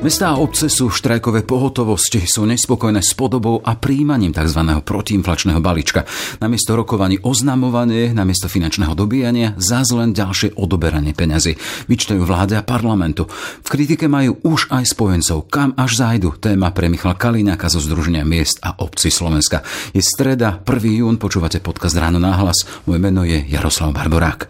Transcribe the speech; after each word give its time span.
Mestá 0.00 0.32
a 0.32 0.40
obce 0.40 0.72
sú 0.72 0.88
v 0.88 0.96
štrajkové 0.96 1.44
pohotovosti, 1.44 2.24
sú 2.24 2.48
nespokojné 2.48 3.04
s 3.04 3.12
podobou 3.12 3.60
a 3.60 3.76
príjmaním 3.76 4.32
tzv. 4.32 4.80
protiinflačného 4.80 5.60
balíčka. 5.60 6.08
Namiesto 6.40 6.72
rokovaní 6.72 7.20
oznamovanie, 7.20 8.16
namiesto 8.16 8.48
finančného 8.48 8.96
dobíjania, 8.96 9.52
zás 9.60 9.92
len 9.92 10.16
ďalšie 10.16 10.56
odoberanie 10.56 11.12
peňazí. 11.12 11.60
Vyčtajú 11.84 12.24
vláde 12.24 12.56
a 12.56 12.64
parlamentu. 12.64 13.28
V 13.60 13.68
kritike 13.68 14.08
majú 14.08 14.40
už 14.40 14.72
aj 14.72 14.88
spojencov. 14.88 15.52
Kam 15.52 15.76
až 15.76 16.00
zájdu? 16.00 16.32
Téma 16.32 16.72
pre 16.72 16.88
Michala 16.88 17.20
Kaliňáka 17.20 17.68
zo 17.68 17.84
Združenia 17.84 18.24
miest 18.24 18.56
a 18.64 18.80
obcí 18.80 19.12
Slovenska. 19.12 19.60
Je 19.92 20.00
streda, 20.00 20.64
1. 20.64 21.04
jún, 21.04 21.20
počúvate 21.20 21.60
podcast 21.60 22.00
Ráno 22.00 22.16
náhlas. 22.16 22.64
Moje 22.88 23.04
meno 23.04 23.20
je 23.20 23.44
Jaroslav 23.52 23.92
Barborák. 23.92 24.48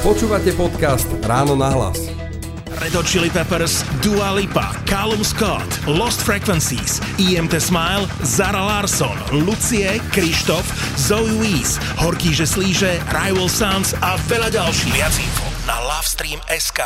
Počúvate 0.00 0.56
podcast 0.56 1.08
Ráno 1.20 1.52
na 1.52 1.68
hlas. 1.68 2.23
Red 2.80 2.94
Hot 2.94 3.06
Chili 3.06 3.30
Peppers, 3.30 3.86
Dua 4.02 4.34
Lipa, 4.34 4.74
Callum 4.86 5.22
Scott, 5.22 5.66
Lost 5.86 6.22
Frequencies, 6.22 6.98
EMT 7.20 7.60
Smile, 7.62 8.06
Zara 8.26 8.62
Larson, 8.62 9.14
Lucie, 9.46 10.00
Krištof, 10.10 10.64
Zoe 10.98 11.30
Wees, 11.38 11.78
Horký 11.98 12.34
že 12.34 12.46
slíže, 12.46 12.98
Rival 13.14 13.46
Sons 13.46 13.94
a 14.02 14.18
veľa 14.26 14.50
ďalších. 14.50 14.92
Viac 14.94 15.14
info 15.18 15.46
na 15.70 15.76
Lovestream.sk 15.86 16.80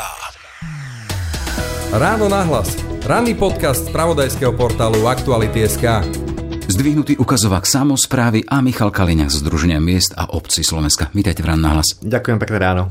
Ráno 1.89 2.29
na 2.29 2.45
hlas. 2.45 2.77
Ranný 3.01 3.33
podcast 3.33 3.89
z 3.89 3.89
pravodajského 3.89 4.53
portálu 4.53 5.09
Aktuality.sk. 5.09 6.28
Zdvihnutý 6.69 7.17
ukazovák 7.17 7.65
samozprávy 7.65 8.45
a 8.45 8.61
Michal 8.61 8.93
Kaliňák 8.93 9.33
z 9.33 9.41
Združenia 9.41 9.81
miest 9.81 10.13
a 10.13 10.29
obcí 10.29 10.61
Slovenska. 10.61 11.09
Vítajte 11.17 11.41
v 11.41 11.49
Rán 11.49 11.65
na 11.65 11.73
hlas. 11.73 11.97
Ďakujem 11.97 12.37
pekne 12.37 12.57
ráno. 12.61 12.83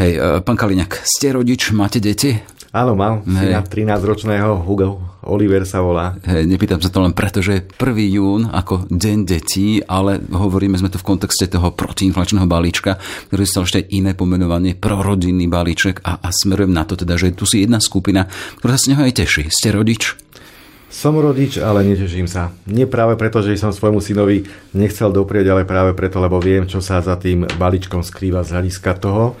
Hej, 0.00 0.16
e, 0.16 0.40
pán 0.40 0.56
Kaliňák, 0.56 1.04
ste 1.04 1.36
rodič, 1.36 1.76
máte 1.76 2.00
deti? 2.00 2.40
Áno, 2.72 2.96
mám 2.96 3.20
syna 3.28 3.60
13-ročného, 3.68 4.64
Hugo 4.64 5.20
Oliver 5.28 5.68
sa 5.68 5.84
volá. 5.84 6.16
Hej, 6.24 6.48
nepýtam 6.48 6.80
sa 6.80 6.88
to 6.88 7.04
len 7.04 7.12
preto, 7.12 7.44
že 7.44 7.52
je 7.60 7.62
1. 7.76 8.16
jún 8.16 8.48
ako 8.48 8.88
deň 8.88 9.18
detí, 9.28 9.84
ale 9.84 10.16
hovoríme 10.32 10.80
sme 10.80 10.88
tu 10.88 10.96
v 10.96 11.04
kontexte 11.12 11.52
toho 11.52 11.68
protiinflačného 11.76 12.48
balíčka, 12.48 12.96
ktorý 13.28 13.44
stal 13.44 13.68
ešte 13.68 13.92
iné 13.92 14.16
pomenovanie, 14.16 14.72
prorodinný 14.72 15.52
balíček 15.52 16.00
a, 16.00 16.16
a 16.16 16.32
smerujem 16.32 16.72
na 16.72 16.88
to 16.88 16.96
teda, 16.96 17.20
že 17.20 17.36
tu 17.36 17.44
si 17.44 17.60
jedna 17.60 17.76
skupina, 17.76 18.24
ktorá 18.64 18.80
sa 18.80 18.88
z 18.88 18.96
neho 18.96 19.04
aj 19.04 19.20
teší. 19.20 19.52
Ste 19.52 19.68
rodič? 19.76 20.21
Som 20.92 21.16
rodič, 21.16 21.56
ale 21.56 21.88
neteším 21.88 22.28
sa. 22.28 22.52
Nie 22.68 22.84
práve 22.84 23.16
preto, 23.16 23.40
že 23.40 23.56
som 23.56 23.72
svojmu 23.72 24.04
synovi 24.04 24.44
nechcel 24.76 25.08
doprieť, 25.08 25.48
ale 25.48 25.64
práve 25.64 25.96
preto, 25.96 26.20
lebo 26.20 26.36
viem, 26.36 26.68
čo 26.68 26.84
sa 26.84 27.00
za 27.00 27.16
tým 27.16 27.48
balíčkom 27.48 28.04
skrýva 28.04 28.44
z 28.44 28.60
hľadiska 28.60 29.00
toho, 29.00 29.32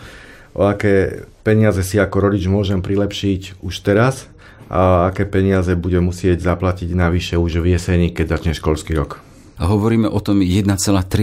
o 0.56 0.62
aké 0.64 1.28
peniaze 1.44 1.84
si 1.84 2.00
ako 2.00 2.16
rodič 2.24 2.48
môžem 2.48 2.80
prilepšiť 2.80 3.60
už 3.60 3.74
teraz 3.84 4.32
a 4.72 5.12
aké 5.12 5.28
peniaze 5.28 5.76
budem 5.76 6.08
musieť 6.08 6.40
zaplatiť 6.40 6.88
navyše 6.96 7.36
už 7.36 7.60
v 7.60 7.76
jeseni, 7.76 8.08
keď 8.08 8.40
začne 8.40 8.56
školský 8.56 8.96
rok. 8.96 9.20
A 9.60 9.68
hovoríme 9.68 10.08
o 10.08 10.18
tom 10.24 10.40
1,3 10.40 10.72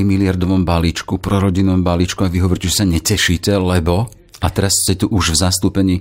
miliardovom 0.06 0.62
balíčku, 0.62 1.18
prorodinnom 1.18 1.82
balíčku 1.82 2.22
a 2.22 2.30
vy 2.30 2.46
hovoríte, 2.46 2.70
že 2.70 2.86
sa 2.86 2.86
netešíte, 2.86 3.58
lebo 3.58 4.06
a 4.40 4.48
teraz 4.54 4.86
ste 4.86 4.96
tu 4.96 5.10
už 5.10 5.36
v 5.36 5.42
zastúpení 5.42 5.96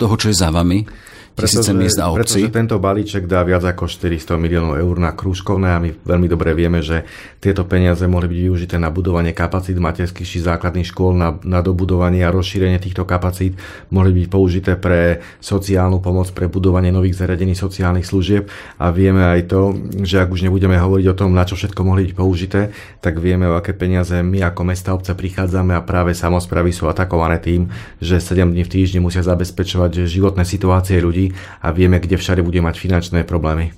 toho, 0.00 0.14
čo 0.16 0.32
je 0.32 0.36
za 0.38 0.48
vami, 0.48 0.86
tisíce 1.34 1.72
miest 1.72 1.98
a 1.98 2.12
obcí. 2.12 2.44
Pretože 2.44 2.52
tento 2.52 2.76
balíček 2.78 3.24
dá 3.24 3.40
viac 3.42 3.64
ako 3.64 3.88
400 3.88 4.36
miliónov 4.36 4.76
eur 4.76 4.96
na 5.00 5.16
krúžkovné 5.16 5.68
a 5.72 5.78
my 5.80 5.90
veľmi 6.04 6.28
dobre 6.28 6.52
vieme, 6.52 6.84
že 6.84 7.08
tieto 7.40 7.64
peniaze 7.64 8.04
mohli 8.04 8.28
byť 8.28 8.40
využité 8.48 8.76
na 8.76 8.92
budovanie 8.92 9.32
kapacít 9.32 9.80
materských 9.80 10.28
či 10.28 10.38
základných 10.44 10.88
škôl, 10.92 11.16
na, 11.16 11.40
na 11.42 11.64
dobudovanie 11.64 12.22
a 12.22 12.30
rozšírenie 12.30 12.78
týchto 12.78 13.08
kapacít, 13.08 13.56
mohli 13.88 14.12
byť 14.22 14.26
použité 14.28 14.72
pre 14.76 15.24
sociálnu 15.40 16.04
pomoc, 16.04 16.28
pre 16.36 16.46
budovanie 16.46 16.92
nových 16.92 17.18
zariadení 17.18 17.56
sociálnych 17.56 18.04
služieb 18.04 18.52
a 18.78 18.92
vieme 18.92 19.24
aj 19.24 19.40
to, 19.48 19.60
že 20.04 20.20
ak 20.20 20.28
už 20.28 20.44
nebudeme 20.44 20.76
hovoriť 20.76 21.06
o 21.10 21.18
tom, 21.18 21.32
na 21.32 21.48
čo 21.48 21.56
všetko 21.56 21.80
mohli 21.82 22.10
byť 22.10 22.14
použité, 22.14 22.60
tak 23.00 23.18
vieme, 23.18 23.48
o 23.48 23.56
aké 23.56 23.72
peniaze 23.72 24.14
my 24.20 24.44
ako 24.52 24.62
mesta 24.68 24.92
obce 24.92 25.16
prichádzame 25.16 25.72
a 25.74 25.82
práve 25.82 26.12
samozpravy 26.14 26.70
sú 26.70 26.86
atakované 26.86 27.40
tým, 27.40 27.72
že 27.98 28.20
7 28.20 28.52
dní 28.52 28.62
v 28.62 28.72
týždni 28.72 28.98
musia 29.00 29.24
zabezpečovať 29.24 30.06
životné 30.06 30.44
situácie 30.46 31.00
ľudí 31.02 31.21
a 31.62 31.70
vieme, 31.70 32.02
kde 32.02 32.18
všade 32.18 32.42
bude 32.42 32.58
mať 32.58 32.74
finančné 32.82 33.22
problémy. 33.22 33.70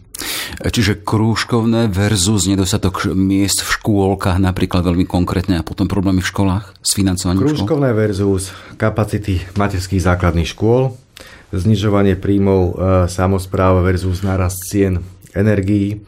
Čiže 0.62 1.02
krúžkovné 1.02 1.90
versus 1.90 2.46
nedostatok 2.46 3.10
miest 3.10 3.66
v 3.66 3.70
škôlkach 3.80 4.38
napríklad 4.38 4.86
veľmi 4.86 5.02
konkrétne 5.02 5.58
a 5.58 5.66
potom 5.66 5.90
problémy 5.90 6.22
v 6.22 6.30
školách 6.30 6.78
s 6.78 6.90
financovaním 6.94 7.42
Krúžkovné 7.42 7.90
škôl? 7.90 8.00
versus 8.06 8.42
kapacity 8.78 9.42
materských 9.58 10.04
základných 10.04 10.46
škôl, 10.46 10.94
znižovanie 11.50 12.14
príjmov 12.14 12.62
e, 12.62 12.72
samozpráv 13.10 13.82
versus 13.82 14.22
nárast 14.22 14.62
cien 14.70 15.02
energií, 15.34 16.06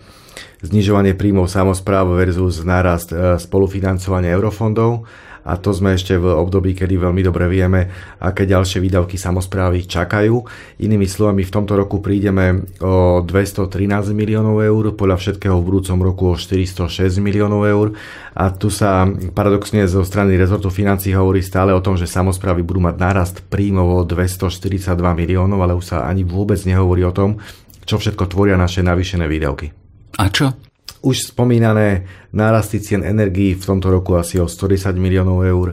znižovanie 0.62 1.18
príjmov 1.18 1.50
samozpráv 1.50 2.14
versus 2.14 2.62
nárast 2.62 3.10
e, 3.10 3.42
spolufinancovania 3.42 4.38
eurofondov 4.38 5.10
a 5.46 5.54
to 5.54 5.70
sme 5.70 5.94
ešte 5.94 6.18
v 6.18 6.26
období, 6.26 6.74
kedy 6.74 6.98
veľmi 6.98 7.22
dobre 7.22 7.46
vieme, 7.46 7.86
aké 8.18 8.50
ďalšie 8.50 8.82
výdavky 8.82 9.14
samozprávy 9.14 9.86
čakajú. 9.86 10.42
Inými 10.82 11.06
slovami, 11.06 11.46
v 11.46 11.54
tomto 11.54 11.78
roku 11.78 12.02
prídeme 12.02 12.66
o 12.82 13.22
213 13.22 14.10
miliónov 14.10 14.58
eur, 14.58 14.90
podľa 14.98 15.22
všetkého 15.22 15.54
v 15.62 15.66
budúcom 15.70 15.98
roku 16.02 16.24
o 16.30 16.34
406 16.34 17.22
miliónov 17.22 17.62
eur 17.62 17.86
a 18.34 18.50
tu 18.50 18.68
sa 18.68 19.06
paradoxne 19.32 19.86
zo 19.86 20.02
strany 20.02 20.34
rezortu 20.34 20.68
financí 20.68 21.14
hovorí 21.14 21.40
stále 21.40 21.70
o 21.70 21.80
tom, 21.80 21.94
že 21.94 22.10
samozprávy 22.10 22.66
budú 22.66 22.82
mať 22.82 22.96
nárast 22.98 23.36
príjmov 23.46 23.86
o 23.86 24.00
242 24.02 24.82
miliónov, 25.14 25.62
ale 25.62 25.78
už 25.78 25.94
sa 25.94 26.10
ani 26.10 26.26
vôbec 26.26 26.58
nehovorí 26.66 27.06
o 27.06 27.14
tom, 27.14 27.38
čo 27.86 28.02
všetko 28.02 28.26
tvoria 28.26 28.58
naše 28.58 28.82
navýšené 28.82 29.30
výdavky. 29.30 29.70
A 30.18 30.26
čo? 30.28 30.65
Už 31.02 31.30
spomínané 31.30 32.06
nárasty 32.32 32.80
cien 32.80 33.04
energií 33.04 33.54
v 33.54 33.66
tomto 33.66 33.90
roku 33.90 34.18
asi 34.18 34.40
o 34.40 34.48
110 34.48 34.96
miliónov 34.98 35.46
eur. 35.46 35.68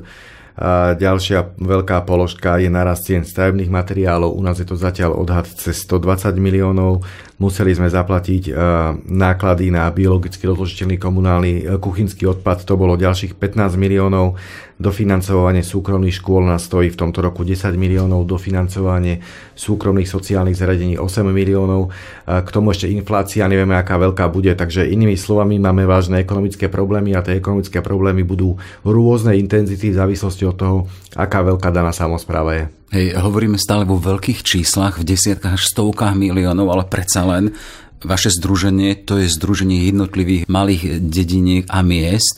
A 0.53 0.93
ďalšia 0.93 1.57
veľká 1.57 2.05
položka 2.05 2.61
je 2.61 2.69
narast 2.69 3.09
cien 3.09 3.25
stavebných 3.25 3.73
materiálov. 3.73 4.37
U 4.37 4.41
nás 4.45 4.61
je 4.61 4.69
to 4.69 4.77
zatiaľ 4.77 5.17
odhad 5.17 5.49
cez 5.49 5.81
120 5.81 6.37
miliónov. 6.37 7.01
Museli 7.43 7.75
sme 7.75 7.91
zaplatiť 7.91 8.55
náklady 9.03 9.67
na 9.67 9.91
biologicky 9.91 10.47
rozložiteľný 10.47 10.95
komunálny 10.95 11.51
e, 11.59 11.61
kuchynský 11.75 12.23
odpad. 12.31 12.63
To 12.63 12.79
bolo 12.79 12.95
ďalších 12.95 13.35
15 13.35 13.75
miliónov. 13.75 14.39
Dofinancovanie 14.79 15.59
súkromných 15.59 16.23
škôl 16.23 16.47
nás 16.47 16.63
stojí 16.63 16.87
v 16.87 16.95
tomto 16.95 17.19
roku 17.19 17.43
10 17.43 17.75
miliónov, 17.75 18.23
dofinancovanie 18.23 19.19
súkromných 19.59 20.07
sociálnych 20.07 20.55
zariadení 20.55 20.95
8 20.97 21.29
miliónov, 21.29 21.93
k 22.25 22.49
tomu 22.49 22.73
ešte 22.73 22.89
inflácia, 22.89 23.47
nevieme 23.47 23.77
aká 23.77 24.01
veľká 24.01 24.25
bude, 24.33 24.49
takže 24.57 24.89
inými 24.89 25.13
slovami 25.13 25.61
máme 25.61 25.85
vážne 25.85 26.19
ekonomické 26.19 26.73
problémy 26.73 27.13
a 27.13 27.21
tie 27.21 27.37
ekonomické 27.37 27.85
problémy 27.85 28.25
budú 28.25 28.57
rôzne 28.81 29.37
intenzity 29.37 29.93
v 29.93 29.99
závislosti 29.99 30.43
od 30.49 30.55
toho, 30.57 30.77
aká 31.15 31.45
veľká 31.45 31.69
daná 31.69 31.93
samozpráva 31.93 32.51
je. 32.57 32.82
Hej, 32.93 33.17
hovoríme 33.17 33.57
stále 33.57 33.89
vo 33.89 33.97
veľkých 33.97 34.45
číslach, 34.45 35.01
v 35.01 35.17
desiatkách 35.17 35.57
až 35.57 35.63
stovkách 35.65 36.13
miliónov, 36.13 36.69
ale 36.69 36.85
predsa 36.85 37.25
len 37.25 37.57
Vaše 38.03 38.35
združenie 38.35 39.07
to 39.07 39.15
je 39.15 39.31
združenie 39.31 39.87
jednotlivých 39.87 40.51
malých 40.51 40.99
dediniek 40.99 41.63
a 41.71 41.79
miest 41.79 42.35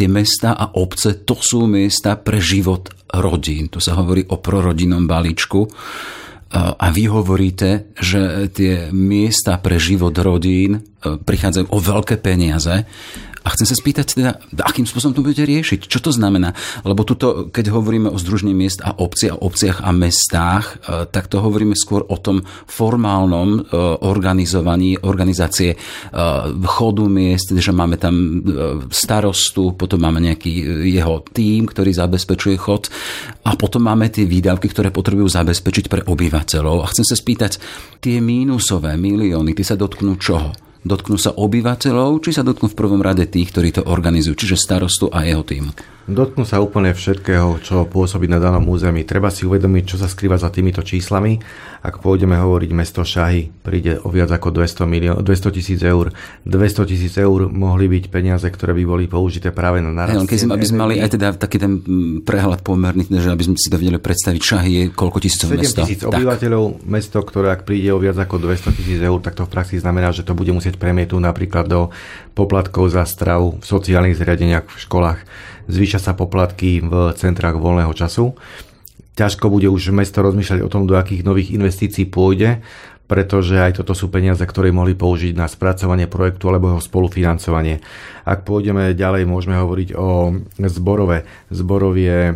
tie 0.00 0.06
mesta 0.06 0.54
a 0.54 0.72
obce, 0.78 1.12
to 1.26 1.36
sú 1.36 1.66
miesta 1.66 2.16
pre 2.16 2.40
život 2.40 2.88
rodín. 3.10 3.68
Tu 3.68 3.82
sa 3.82 3.98
hovorí 3.98 4.24
o 4.32 4.40
prorodinnom 4.40 5.04
balíčku. 5.04 5.66
A 6.56 6.86
vy 6.90 7.06
hovoríte, 7.06 7.94
že 7.94 8.50
tie 8.50 8.90
miesta 8.90 9.62
pre 9.62 9.78
život 9.78 10.10
rodín 10.18 10.74
e, 10.74 10.80
prichádzajú 11.14 11.70
o 11.70 11.78
veľké 11.78 12.18
peniaze 12.18 12.90
a 13.40 13.48
chcem 13.56 13.64
sa 13.64 13.76
spýtať 13.76 14.06
teda, 14.20 14.30
akým 14.60 14.84
spôsobom 14.84 15.16
to 15.16 15.24
budete 15.24 15.48
riešiť? 15.48 15.88
Čo 15.88 15.98
to 16.04 16.10
znamená? 16.12 16.52
Lebo 16.84 17.08
tuto, 17.08 17.48
keď 17.48 17.72
hovoríme 17.72 18.12
o 18.12 18.20
združení 18.20 18.52
miest 18.52 18.84
a 18.84 18.92
obci 18.92 19.32
a 19.32 19.38
obciach 19.38 19.80
a 19.80 19.90
mestách, 19.96 20.64
e, 20.84 21.08
tak 21.08 21.32
to 21.32 21.40
hovoríme 21.40 21.72
skôr 21.72 22.04
o 22.04 22.20
tom 22.20 22.44
formálnom 22.68 23.48
e, 23.56 23.60
organizovaní, 24.04 25.00
organizácie 25.00 25.72
e, 25.72 25.76
chodu 26.68 27.08
miest, 27.08 27.56
že 27.56 27.72
máme 27.72 27.96
tam 27.96 28.44
starostu, 28.92 29.72
potom 29.72 30.04
máme 30.04 30.20
nejaký 30.20 30.84
jeho 30.92 31.24
tím, 31.32 31.64
ktorý 31.64 31.96
zabezpečuje 31.96 32.56
chod 32.60 32.92
a 33.48 33.56
potom 33.56 33.88
máme 33.88 34.12
tie 34.12 34.28
výdavky, 34.28 34.68
ktoré 34.68 34.92
potrebujú 34.92 35.32
zabezpečiť 35.32 35.88
pre 35.88 36.04
obyvateľov. 36.04 36.84
A 36.84 36.90
chcem 36.92 37.08
sa 37.08 37.16
spýtať, 37.16 37.56
tie 38.04 38.20
mínusové 38.20 39.00
milióny, 39.00 39.56
tie 39.56 39.64
sa 39.64 39.76
dotknú 39.80 40.20
čoho? 40.20 40.69
Dotknú 40.80 41.20
sa 41.20 41.36
obyvateľov, 41.36 42.24
či 42.24 42.32
sa 42.32 42.40
dotknú 42.40 42.72
v 42.72 42.78
prvom 42.78 43.04
rade 43.04 43.28
tých, 43.28 43.52
ktorí 43.52 43.68
to 43.76 43.82
organizujú, 43.84 44.32
čiže 44.32 44.56
starostu 44.56 45.12
a 45.12 45.28
jeho 45.28 45.44
tým? 45.44 45.68
Dotknú 46.10 46.42
sa 46.42 46.58
úplne 46.58 46.90
všetkého, 46.90 47.62
čo 47.62 47.86
pôsobí 47.86 48.26
na 48.26 48.42
danom 48.42 48.66
území. 48.66 49.06
Treba 49.06 49.30
si 49.30 49.46
uvedomiť, 49.46 49.94
čo 49.94 49.96
sa 49.96 50.10
skrýva 50.10 50.34
za 50.42 50.50
týmito 50.50 50.82
číslami. 50.82 51.38
Ak 51.86 52.02
pôjdeme 52.02 52.34
hovoriť 52.34 52.70
mesto 52.74 53.06
Šahy, 53.06 53.46
príde 53.62 54.02
o 54.02 54.10
viac 54.10 54.34
ako 54.34 54.50
200, 54.50 54.90
milión, 54.90 55.16
200 55.22 55.54
tisíc 55.54 55.78
eur. 55.86 56.10
200 56.42 56.90
tisíc 56.90 57.14
eur 57.14 57.46
mohli 57.46 57.86
byť 57.86 58.04
peniaze, 58.10 58.42
ktoré 58.42 58.74
by 58.74 58.84
boli 58.84 59.04
použité 59.06 59.54
práve 59.54 59.78
na 59.78 59.94
narast. 59.94 60.18
Hey, 60.18 60.26
keď 60.26 60.38
sme, 60.42 60.52
aby 60.58 60.66
sme 60.66 60.78
mali 60.82 60.94
aj 60.98 61.14
teda 61.14 61.28
taký 61.38 61.62
ten 61.62 61.78
mm, 61.78 62.26
prehľad 62.26 62.66
pomerný, 62.66 63.06
teda, 63.06 63.22
že 63.22 63.30
aby 63.30 63.44
sme 63.46 63.54
si 63.54 63.70
to 63.70 63.78
vedeli 63.78 64.02
predstaviť, 64.02 64.40
Šahy 64.42 64.70
je 64.74 64.82
koľko 64.90 65.18
tisícov 65.22 65.54
7 65.54 65.62
mesto? 65.62 65.78
tisíc 65.86 66.00
obyvateľov, 66.02 66.90
mesto, 66.90 67.22
ktoré 67.22 67.54
ak 67.54 67.62
príde 67.62 67.94
o 67.94 68.02
viac 68.02 68.18
ako 68.18 68.42
200 68.42 68.74
tisíc 68.74 68.98
eur, 68.98 69.22
tak 69.22 69.38
to 69.38 69.46
v 69.46 69.52
praxi 69.54 69.78
znamená, 69.78 70.10
že 70.10 70.26
to 70.26 70.34
bude 70.34 70.50
musieť 70.50 70.74
premietnúť 70.74 71.22
napríklad 71.22 71.70
do 71.70 71.94
poplatkov 72.34 72.90
za 72.90 73.06
stravu 73.06 73.62
v 73.62 73.64
sociálnych 73.64 74.18
zriadeniach 74.18 74.66
v 74.66 74.78
školách 74.82 75.22
zvýšia 75.70 76.02
sa 76.02 76.18
poplatky 76.18 76.82
v 76.82 77.14
centrách 77.14 77.56
voľného 77.56 77.94
času. 77.94 78.34
Ťažko 79.14 79.50
bude 79.52 79.68
už 79.68 79.94
mesto 79.94 80.22
rozmýšľať 80.22 80.60
o 80.64 80.68
tom, 80.70 80.86
do 80.86 80.96
akých 80.96 81.26
nových 81.26 81.52
investícií 81.54 82.08
pôjde, 82.08 82.62
pretože 83.10 83.58
aj 83.58 83.82
toto 83.82 83.90
sú 83.90 84.06
peniaze, 84.06 84.38
ktoré 84.38 84.70
mohli 84.70 84.94
použiť 84.94 85.34
na 85.34 85.50
spracovanie 85.50 86.06
projektu 86.06 86.46
alebo 86.46 86.70
jeho 86.70 86.78
spolufinancovanie. 86.78 87.82
Ak 88.22 88.46
pôjdeme 88.46 88.94
ďalej, 88.94 89.26
môžeme 89.26 89.58
hovoriť 89.58 89.98
o 89.98 90.30
Zborove. 90.62 91.26
Zborov 91.50 91.98
je 91.98 92.30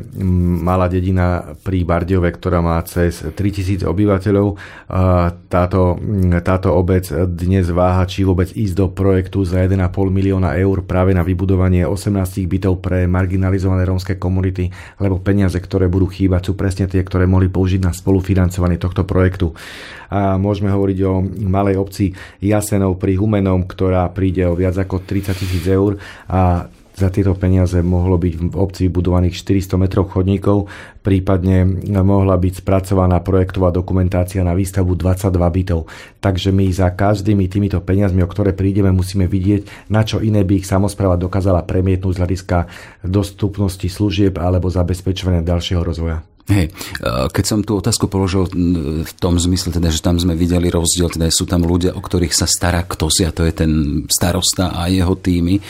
malá 0.58 0.90
dedina 0.90 1.54
pri 1.62 1.86
Bardiove, 1.86 2.26
ktorá 2.34 2.58
má 2.58 2.82
cez 2.82 3.22
3000 3.22 3.86
obyvateľov. 3.86 4.58
Táto, 5.46 5.80
táto 6.42 6.68
obec 6.74 7.06
dnes 7.38 7.70
váha, 7.70 8.02
či 8.10 8.26
vôbec 8.26 8.50
ísť 8.50 8.74
do 8.74 8.90
projektu 8.90 9.46
za 9.46 9.62
1,5 9.62 9.78
milióna 10.10 10.58
eur 10.58 10.82
práve 10.82 11.14
na 11.14 11.22
vybudovanie 11.22 11.86
18 11.86 12.50
bytov 12.50 12.82
pre 12.82 13.06
marginalizované 13.06 13.86
rómske 13.86 14.18
komunity, 14.18 14.74
lebo 14.98 15.22
peniaze, 15.22 15.54
ktoré 15.62 15.86
budú 15.86 16.10
chýbať, 16.10 16.50
sú 16.50 16.58
presne 16.58 16.90
tie, 16.90 17.06
ktoré 17.06 17.30
mohli 17.30 17.46
použiť 17.46 17.78
na 17.78 17.94
spolufinancovanie 17.94 18.82
tohto 18.82 19.06
projektu. 19.06 19.54
A 20.14 20.38
môžeme 20.38 20.70
hovoriť 20.70 20.98
o 21.02 21.26
malej 21.50 21.82
obci 21.82 22.14
Jasenov 22.38 23.02
pri 23.02 23.18
Humenom, 23.18 23.66
ktorá 23.66 24.06
príde 24.14 24.46
o 24.46 24.54
viac 24.54 24.78
ako 24.78 25.02
30 25.02 25.34
tisíc 25.34 25.66
eur 25.66 25.98
a 26.30 26.70
za 26.94 27.10
tieto 27.10 27.34
peniaze 27.34 27.82
mohlo 27.82 28.14
byť 28.14 28.34
v 28.38 28.54
obci 28.54 28.86
vybudovaných 28.86 29.34
400 29.34 29.82
metrov 29.82 30.14
chodníkov, 30.14 30.70
prípadne 31.02 31.66
mohla 31.90 32.38
byť 32.38 32.62
spracovaná 32.62 33.18
projektová 33.18 33.74
dokumentácia 33.74 34.46
na 34.46 34.54
výstavbu 34.54 34.94
22 34.94 35.26
bytov. 35.34 35.90
Takže 36.22 36.54
my 36.54 36.70
za 36.70 36.94
každými 36.94 37.50
týmito 37.50 37.82
peniazmi, 37.82 38.22
o 38.22 38.30
ktoré 38.30 38.54
prídeme, 38.54 38.94
musíme 38.94 39.26
vidieť, 39.26 39.90
na 39.90 40.06
čo 40.06 40.22
iné 40.22 40.46
by 40.46 40.62
ich 40.62 40.70
samozpráva 40.70 41.18
dokázala 41.18 41.66
premietnúť 41.66 42.14
z 42.14 42.20
hľadiska 42.22 42.58
dostupnosti 43.02 43.90
služieb 43.90 44.38
alebo 44.38 44.70
zabezpečovania 44.70 45.42
ďalšieho 45.42 45.82
rozvoja. 45.82 46.22
Hej, 46.44 46.76
keď 47.32 47.44
som 47.48 47.64
tú 47.64 47.80
otázku 47.80 48.04
položil 48.04 48.44
v 49.00 49.12
tom 49.16 49.40
zmysle, 49.40 49.72
teda, 49.72 49.88
že 49.88 50.04
tam 50.04 50.20
sme 50.20 50.36
videli 50.36 50.68
rozdiel, 50.68 51.08
teda 51.08 51.32
sú 51.32 51.48
tam 51.48 51.64
ľudia, 51.64 51.96
o 51.96 52.04
ktorých 52.04 52.36
sa 52.36 52.44
stará 52.44 52.84
kto 52.84 53.08
si, 53.08 53.24
a 53.24 53.32
to 53.32 53.48
je 53.48 53.52
ten 53.64 53.72
starosta 54.12 54.76
a 54.76 54.92
jeho 54.92 55.16
týmy. 55.16 55.64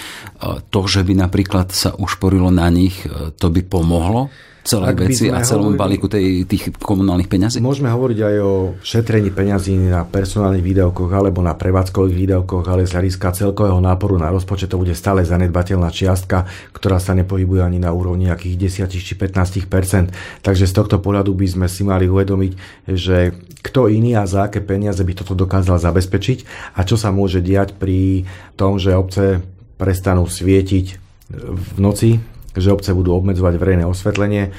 To, 0.74 0.80
že 0.90 1.06
by 1.06 1.14
napríklad 1.14 1.70
sa 1.70 1.94
ušporilo 1.94 2.50
na 2.50 2.66
nich, 2.74 3.06
to 3.38 3.54
by 3.54 3.62
pomohlo? 3.62 4.34
Celej 4.64 4.96
veci 4.96 5.28
a 5.28 5.44
celom 5.44 5.76
hovorili, 5.76 6.00
balíku 6.00 6.06
tej, 6.08 6.48
tých 6.48 6.72
komunálnych 6.80 7.28
peňazí? 7.28 7.60
Môžeme 7.60 7.92
hovoriť 7.92 8.18
aj 8.24 8.34
o 8.40 8.52
šetrení 8.80 9.28
peňazí 9.28 9.76
na 9.76 10.08
personálnych 10.08 10.64
výdavkoch 10.64 11.12
alebo 11.12 11.44
na 11.44 11.52
prevádzkových 11.52 12.16
výdavkoch, 12.16 12.64
ale 12.64 12.88
z 12.88 12.96
hľadiska 12.96 13.36
celkového 13.36 13.78
náporu 13.78 14.16
na 14.16 14.32
rozpočet 14.32 14.72
to 14.72 14.80
bude 14.80 14.96
stále 14.96 15.20
zanedbateľná 15.20 15.92
čiastka, 15.92 16.48
ktorá 16.72 16.96
sa 16.96 17.12
nepohybuje 17.12 17.60
ani 17.60 17.78
na 17.78 17.92
úrovni 17.92 18.32
nejakých 18.32 18.88
10 18.88 19.04
či 19.04 19.14
15% 19.14 20.14
Takže 20.40 20.64
z 20.64 20.72
tohto 20.72 20.96
pohľadu 20.98 21.36
by 21.36 21.46
sme 21.46 21.66
si 21.68 21.84
mali 21.84 22.08
uvedomiť, 22.08 22.52
že 22.88 23.36
kto 23.60 23.92
iný 23.92 24.16
a 24.16 24.24
za 24.24 24.48
aké 24.48 24.64
peniaze 24.64 25.00
by 25.04 25.12
toto 25.12 25.36
dokázal 25.36 25.80
zabezpečiť 25.80 26.38
a 26.76 26.84
čo 26.84 26.96
sa 26.96 27.12
môže 27.12 27.44
diať 27.44 27.76
pri 27.76 28.24
tom, 28.56 28.80
že 28.80 28.96
obce 28.96 29.40
prestanú 29.76 30.24
svietiť 30.28 30.86
v 31.34 31.78
noci, 31.80 32.20
že 32.54 32.72
obce 32.72 32.90
budú 32.94 33.14
obmedzovať 33.18 33.54
verejné 33.58 33.84
osvetlenie, 33.84 34.54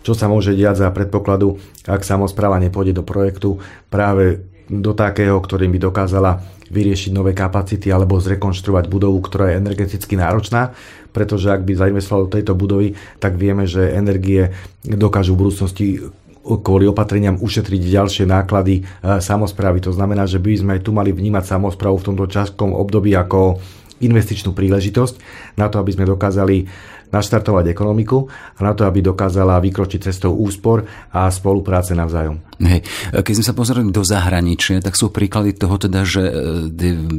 čo 0.00 0.16
sa 0.16 0.32
môže 0.32 0.56
diať 0.56 0.84
za 0.84 0.88
predpokladu, 0.90 1.60
ak 1.84 2.00
samozpráva 2.02 2.56
nepôjde 2.56 2.96
do 2.96 3.04
projektu 3.04 3.60
práve 3.92 4.40
do 4.70 4.94
takého, 4.94 5.36
ktorým 5.36 5.74
by 5.76 5.80
dokázala 5.82 6.40
vyriešiť 6.70 7.10
nové 7.10 7.34
kapacity 7.34 7.90
alebo 7.90 8.22
zrekonštruovať 8.22 8.86
budovu, 8.86 9.18
ktorá 9.18 9.50
je 9.50 9.60
energeticky 9.60 10.14
náročná, 10.14 10.70
pretože 11.10 11.50
ak 11.50 11.66
by 11.66 11.74
zainvestoval 11.74 12.30
do 12.30 12.34
tejto 12.38 12.54
budovy, 12.54 12.94
tak 13.18 13.34
vieme, 13.34 13.66
že 13.66 13.90
energie 13.90 14.54
dokážu 14.86 15.34
v 15.34 15.40
budúcnosti 15.46 15.86
kvôli 16.40 16.88
opatreniam 16.88 17.36
ušetriť 17.36 17.82
ďalšie 17.84 18.24
náklady 18.24 18.80
e, 18.80 18.82
samozprávy. 19.20 19.84
To 19.84 19.92
znamená, 19.92 20.24
že 20.24 20.40
by 20.40 20.50
sme 20.56 20.70
aj 20.78 20.82
tu 20.86 20.90
mali 20.96 21.12
vnímať 21.12 21.44
samozprávu 21.44 22.00
v 22.00 22.06
tomto 22.14 22.26
časkom 22.30 22.72
období 22.72 23.12
ako 23.12 23.60
investičnú 24.00 24.56
príležitosť 24.56 25.20
na 25.60 25.68
to, 25.68 25.76
aby 25.76 25.92
sme 25.92 26.08
dokázali 26.08 26.64
naštartovať 27.10 27.70
ekonomiku 27.70 28.26
a 28.56 28.60
na 28.62 28.72
to, 28.72 28.86
aby 28.86 29.02
dokázala 29.02 29.58
vykročiť 29.62 30.10
cestou 30.10 30.34
úspor 30.34 30.86
a 31.10 31.26
spolupráce 31.30 31.94
navzájom. 31.94 32.38
Hej. 32.60 32.84
Keď 33.10 33.34
sme 33.40 33.46
sa 33.46 33.56
pozreli 33.56 33.88
do 33.88 34.04
zahraničia, 34.04 34.84
tak 34.84 34.92
sú 34.92 35.08
príklady 35.08 35.56
toho 35.56 35.80
teda, 35.80 36.04
že 36.04 36.28
e, 36.28 36.32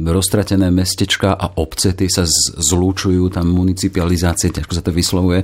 roztratené 0.06 0.70
mestečka 0.70 1.34
a 1.34 1.58
obce 1.58 1.92
tie 1.98 2.06
sa 2.06 2.22
zlúčujú, 2.62 3.26
tam 3.26 3.50
municipalizácie, 3.50 4.54
ťažko 4.54 4.72
sa 4.72 4.86
to 4.86 4.94
vyslovuje, 4.94 5.42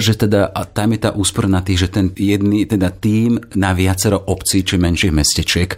že 0.00 0.12
teda 0.16 0.48
a 0.48 0.64
tam 0.64 0.96
je 0.96 1.00
tá 1.04 1.10
úspor 1.12 1.52
na 1.52 1.60
tých, 1.60 1.84
že 1.84 1.92
ten 1.92 2.06
jedný 2.16 2.64
teda 2.64 2.88
tým 2.96 3.36
na 3.60 3.76
viacero 3.76 4.16
obcí 4.16 4.64
či 4.64 4.80
menších 4.80 5.12
mestečiek 5.12 5.76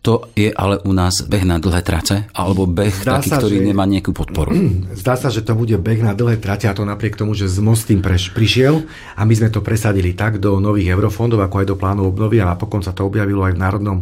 to 0.00 0.32
je 0.32 0.48
ale 0.48 0.80
u 0.88 0.96
nás 0.96 1.20
beh 1.28 1.44
na 1.44 1.60
dlhé 1.60 1.84
trate? 1.84 2.24
Alebo 2.32 2.64
beh 2.64 3.04
Zdá 3.04 3.20
taký, 3.20 3.28
sa, 3.28 3.36
ktorý 3.36 3.60
že... 3.60 3.64
nemá 3.68 3.84
nejakú 3.84 4.16
podporu? 4.16 4.56
Zdá 5.00 5.20
sa, 5.20 5.28
že 5.28 5.44
to 5.44 5.52
bude 5.52 5.76
beh 5.76 6.00
na 6.00 6.16
dlhé 6.16 6.40
trate 6.40 6.64
a 6.64 6.72
to 6.72 6.88
napriek 6.88 7.20
tomu, 7.20 7.36
že 7.36 7.52
z 7.52 7.60
Mostým 7.60 8.00
preš, 8.00 8.32
prišiel 8.32 8.80
a 9.16 9.28
my 9.28 9.34
sme 9.36 9.52
to 9.52 9.60
presadili 9.60 10.16
tak 10.16 10.40
do 10.40 10.56
nových 10.56 10.96
eurofondov, 10.96 11.44
ako 11.44 11.56
aj 11.60 11.66
do 11.68 11.76
plánu 11.76 12.08
obnovy 12.08 12.40
a 12.40 12.48
napokon 12.48 12.80
sa 12.80 12.96
to 12.96 13.04
objavilo 13.04 13.44
aj 13.44 13.52
v 13.52 13.60
Národnom 13.60 13.98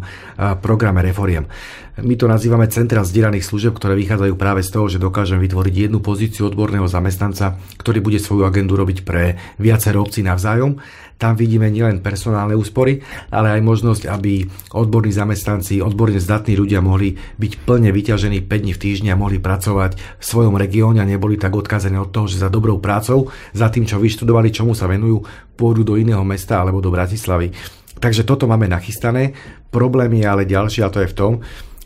programe 0.62 1.02
reforiem. 1.02 1.50
My 1.98 2.14
to 2.14 2.30
nazývame 2.30 2.70
centra 2.70 3.02
zdieraných 3.02 3.42
služieb, 3.42 3.74
ktoré 3.74 3.98
vychádzajú 3.98 4.38
práve 4.38 4.62
z 4.62 4.70
toho, 4.70 4.86
že 4.86 5.02
dokážeme 5.02 5.42
vytvoriť 5.42 5.90
jednu 5.90 5.98
pozíciu 5.98 6.46
odborného 6.46 6.86
zamestnanca, 6.86 7.58
ktorý 7.74 7.98
bude 7.98 8.22
svoju 8.22 8.46
agendu 8.46 8.78
robiť 8.78 9.02
pre 9.02 9.34
viacero 9.58 10.06
obcí 10.06 10.22
navzájom 10.22 10.78
tam 11.18 11.34
vidíme 11.34 11.66
nielen 11.66 11.98
personálne 11.98 12.54
úspory, 12.54 13.02
ale 13.34 13.58
aj 13.58 13.60
možnosť, 13.66 14.02
aby 14.06 14.46
odborní 14.70 15.10
zamestnanci, 15.10 15.82
odborne 15.82 16.22
zdatní 16.22 16.54
ľudia 16.54 16.78
mohli 16.78 17.18
byť 17.18 17.52
plne 17.66 17.90
vyťažení 17.90 18.38
5 18.46 18.62
dní 18.62 18.72
v 18.72 18.82
týždni 18.82 19.08
a 19.10 19.18
mohli 19.18 19.42
pracovať 19.42 19.98
v 19.98 20.24
svojom 20.24 20.54
regióne 20.54 21.02
a 21.02 21.10
neboli 21.10 21.34
tak 21.34 21.58
odkázení 21.58 21.98
od 21.98 22.14
toho, 22.14 22.30
že 22.30 22.38
za 22.38 22.48
dobrou 22.48 22.78
prácou, 22.78 23.34
za 23.50 23.66
tým, 23.66 23.82
čo 23.82 23.98
vyštudovali, 23.98 24.54
čomu 24.54 24.78
sa 24.78 24.86
venujú, 24.86 25.26
pôjdu 25.58 25.82
do 25.82 25.94
iného 25.98 26.22
mesta 26.22 26.62
alebo 26.62 26.78
do 26.78 26.94
Bratislavy. 26.94 27.50
Takže 27.98 28.22
toto 28.22 28.46
máme 28.46 28.70
nachystané. 28.70 29.34
Problém 29.74 30.22
je 30.22 30.24
ale 30.24 30.46
ďalší 30.46 30.86
a 30.86 30.92
to 30.94 31.02
je 31.02 31.10
v 31.10 31.18
tom, 31.18 31.32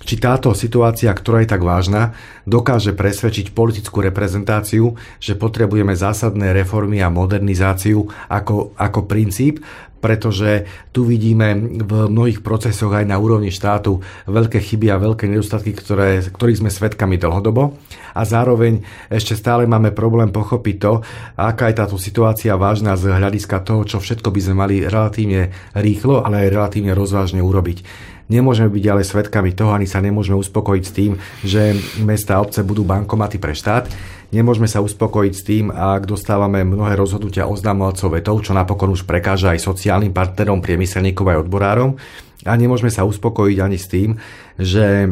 či 0.03 0.19
táto 0.19 0.51
situácia, 0.53 1.11
ktorá 1.15 1.43
je 1.43 1.51
tak 1.51 1.63
vážna, 1.63 2.15
dokáže 2.45 2.93
presvedčiť 2.93 3.55
politickú 3.55 4.03
reprezentáciu, 4.03 4.99
že 5.23 5.39
potrebujeme 5.39 5.95
zásadné 5.95 6.51
reformy 6.53 6.99
a 7.01 7.11
modernizáciu 7.11 8.11
ako, 8.29 8.75
ako 8.75 9.01
princíp, 9.07 9.63
pretože 10.03 10.67
tu 10.91 11.07
vidíme 11.07 11.55
v 11.79 12.11
mnohých 12.11 12.43
procesoch 12.43 12.91
aj 12.91 13.07
na 13.07 13.23
úrovni 13.23 13.55
štátu 13.55 14.03
veľké 14.27 14.59
chyby 14.59 14.91
a 14.91 14.99
veľké 14.99 15.31
nedostatky, 15.31 15.79
ktoré, 15.79 16.27
ktorých 16.27 16.67
sme 16.67 16.75
svedkami 16.75 17.23
dlhodobo. 17.23 17.79
A 18.19 18.27
zároveň 18.27 18.83
ešte 19.07 19.39
stále 19.39 19.71
máme 19.71 19.95
problém 19.95 20.35
pochopiť 20.35 20.77
to, 20.83 21.07
aká 21.39 21.71
je 21.71 21.79
táto 21.79 21.97
situácia 22.03 22.59
vážna 22.59 22.99
z 22.99 23.15
hľadiska 23.15 23.63
toho, 23.63 23.87
čo 23.87 24.03
všetko 24.03 24.35
by 24.35 24.41
sme 24.43 24.55
mali 24.59 24.77
relatívne 24.83 25.55
rýchlo, 25.79 26.27
ale 26.27 26.45
aj 26.45 26.49
relatívne 26.51 26.93
rozvážne 26.99 27.39
urobiť. 27.39 28.11
Nemôžeme 28.33 28.73
byť 28.73 28.85
ale 28.89 29.05
svetkami 29.05 29.53
toho, 29.53 29.77
ani 29.77 29.85
sa 29.85 30.01
nemôžeme 30.01 30.41
uspokojiť 30.41 30.85
s 30.89 30.93
tým, 30.97 31.13
že 31.45 31.77
mesta 32.01 32.41
a 32.41 32.43
obce 32.43 32.65
budú 32.65 32.81
bankomaty 32.81 33.37
pre 33.37 33.53
štát. 33.53 33.93
Nemôžeme 34.33 34.65
sa 34.65 34.81
uspokojiť 34.81 35.35
s 35.37 35.43
tým, 35.45 35.69
ak 35.69 36.09
dostávame 36.09 36.65
mnohé 36.65 36.97
rozhodnutia 36.97 37.45
oznamovacou 37.45 38.09
vetou, 38.17 38.41
čo 38.41 38.57
napokon 38.57 38.89
už 38.89 39.05
prekáža 39.05 39.53
aj 39.53 39.61
sociálnym 39.61 40.17
partnerom, 40.17 40.65
priemyselníkov 40.65 41.29
aj 41.29 41.41
odborárom. 41.45 42.01
A 42.43 42.59
nemôžeme 42.59 42.91
sa 42.91 43.07
uspokojiť 43.07 43.59
ani 43.63 43.79
s 43.79 43.87
tým, 43.87 44.19
že 44.59 45.07
e, 45.07 45.09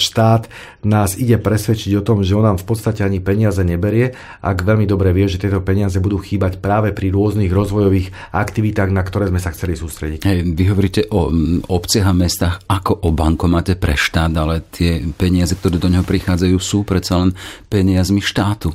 štát 0.00 0.48
nás 0.82 1.16
ide 1.16 1.36
presvedčiť 1.38 1.92
o 2.00 2.04
tom, 2.04 2.24
že 2.24 2.34
on 2.34 2.44
nám 2.44 2.58
v 2.60 2.66
podstate 2.66 3.04
ani 3.04 3.20
peniaze 3.20 3.60
neberie, 3.62 4.16
ak 4.40 4.64
veľmi 4.64 4.88
dobre 4.88 5.12
vie, 5.12 5.28
že 5.28 5.40
tieto 5.40 5.60
peniaze 5.60 6.00
budú 6.00 6.18
chýbať 6.18 6.58
práve 6.58 6.96
pri 6.96 7.12
rôznych 7.12 7.52
rozvojových 7.52 8.32
aktivitách, 8.32 8.90
na 8.90 9.04
ktoré 9.04 9.28
sme 9.28 9.40
sa 9.40 9.52
chceli 9.52 9.76
sústrediť. 9.76 10.24
Hej, 10.24 10.38
vy 10.56 10.64
hovoríte 10.72 11.02
o 11.12 11.30
obciach 11.68 12.10
a 12.10 12.14
mestách 12.16 12.56
ako 12.66 13.06
o 13.06 13.10
bankomate 13.12 13.76
pre 13.78 13.94
štát, 13.94 14.32
ale 14.34 14.64
tie 14.72 15.04
peniaze, 15.14 15.54
ktoré 15.54 15.78
do 15.78 15.92
neho 15.92 16.04
prichádzajú, 16.04 16.56
sú 16.58 16.82
predsa 16.82 17.20
len 17.20 17.30
peniazmi 17.68 18.24
štátu. 18.24 18.74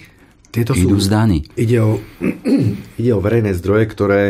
Tieto 0.49 0.73
idú 0.73 0.97
sú, 0.97 1.05
z. 1.05 1.45
Ide 1.53 1.77
o, 1.77 2.01
ide 3.01 3.11
o 3.13 3.21
verejné 3.21 3.53
zdroje, 3.53 3.85
ktoré 3.85 4.21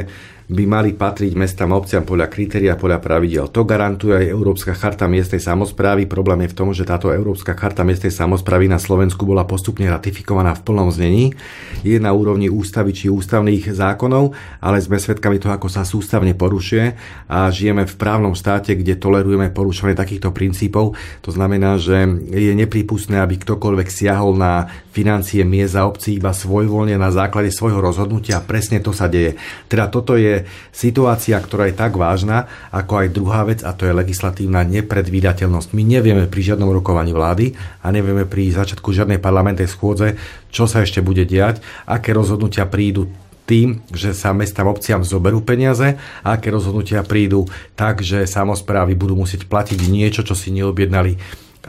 by 0.50 0.65
mali 0.65 0.98
patriť 0.98 1.38
mestám 1.38 1.70
a 1.70 1.77
obciam 1.77 2.01
podľa 2.01 2.25
kritéria, 2.25 2.74
podľa 2.74 2.98
pravidel. 2.98 3.53
To 3.53 3.70
garantuje 3.70 4.18
aj 4.18 4.34
Európska 4.34 4.74
charta 4.74 5.06
miestnej 5.06 5.38
samozprávy. 5.38 6.10
Problém 6.10 6.50
je 6.50 6.51
v 6.51 6.58
tom, 6.58 6.74
že 6.74 6.89
táto 6.89 7.13
Európska 7.13 7.53
charta 7.53 7.86
miestnej 7.86 8.10
samozprávy 8.10 8.65
na 8.65 8.82
Slovensku 8.82 9.29
bola 9.29 9.46
postupne 9.46 9.86
ratifikovaná 9.86 10.58
v 10.58 10.65
plnom 10.65 10.89
znení. 10.89 11.38
Je 11.86 12.01
na 12.01 12.18
úrovni 12.18 12.50
ústavy 12.50 12.98
či 12.98 13.13
ústavných 13.13 13.70
zákonov, 13.70 14.34
ale 14.58 14.82
sme 14.82 14.98
svedkami 14.98 15.38
toho, 15.38 15.53
ako 15.53 15.70
sa 15.70 15.86
sústavne 15.86 16.34
porušuje 16.34 16.98
a 17.29 17.53
žijeme 17.53 17.86
v 17.86 17.94
právnom 18.01 18.34
štáte, 18.34 18.74
kde 18.74 18.98
tolerujeme 18.98 19.53
porušovanie 19.53 19.94
takýchto 19.94 20.34
princípov. 20.34 20.98
To 21.22 21.29
znamená, 21.29 21.77
že 21.77 22.10
je 22.25 22.58
nepripustné, 22.58 23.22
aby 23.22 23.38
ktokoľvek 23.38 23.86
siahol 23.86 24.34
na 24.34 24.65
financie 24.89 25.46
miest 25.46 25.77
a 25.77 25.86
obcí 25.86 26.18
iba 26.18 26.34
svojvoľne 26.34 26.98
na 26.98 27.13
základe 27.13 27.53
svojho 27.53 27.77
rozhodnutia. 27.77 28.41
Presne 28.41 28.82
to 28.82 28.98
sa 28.98 29.06
deje. 29.06 29.38
Teda 29.70 29.86
toto 29.94 30.18
je 30.18 30.38
situácia, 30.69 31.39
ktorá 31.39 31.72
je 31.72 31.75
tak 31.75 31.98
vážna, 31.98 32.51
ako 32.69 32.93
aj 33.01 33.08
druhá 33.15 33.41
vec, 33.48 33.60
a 33.65 33.74
to 33.74 33.88
je 33.88 33.96
legislatívna 33.96 34.62
nepredvídateľnosť. 34.67 35.74
My 35.74 35.84
nevieme 35.88 36.29
pri 36.29 36.53
žiadnom 36.53 36.69
rokovaní 36.69 37.15
vlády 37.15 37.58
a 37.84 37.89
nevieme 37.89 38.27
pri 38.27 38.53
začiatku 38.53 38.91
žiadnej 38.91 39.17
parlamentnej 39.17 39.67
schôdze, 39.67 40.19
čo 40.53 40.69
sa 40.69 40.86
ešte 40.86 41.03
bude 41.03 41.25
diať, 41.25 41.63
aké 41.89 42.13
rozhodnutia 42.13 42.67
prídu 42.69 43.10
tým, 43.50 43.81
že 43.89 44.13
sa 44.13 44.29
mestám 44.29 44.69
obciam 44.69 45.01
zoberú 45.01 45.41
peniaze 45.41 45.98
a 46.22 46.38
aké 46.38 46.53
rozhodnutia 46.53 47.01
prídu 47.01 47.50
tak, 47.74 48.05
že 48.05 48.29
samozprávy 48.29 48.93
budú 48.93 49.17
musieť 49.17 49.50
platiť 49.50 49.89
niečo, 49.89 50.22
čo 50.22 50.38
si 50.38 50.53
neobjednali 50.53 51.17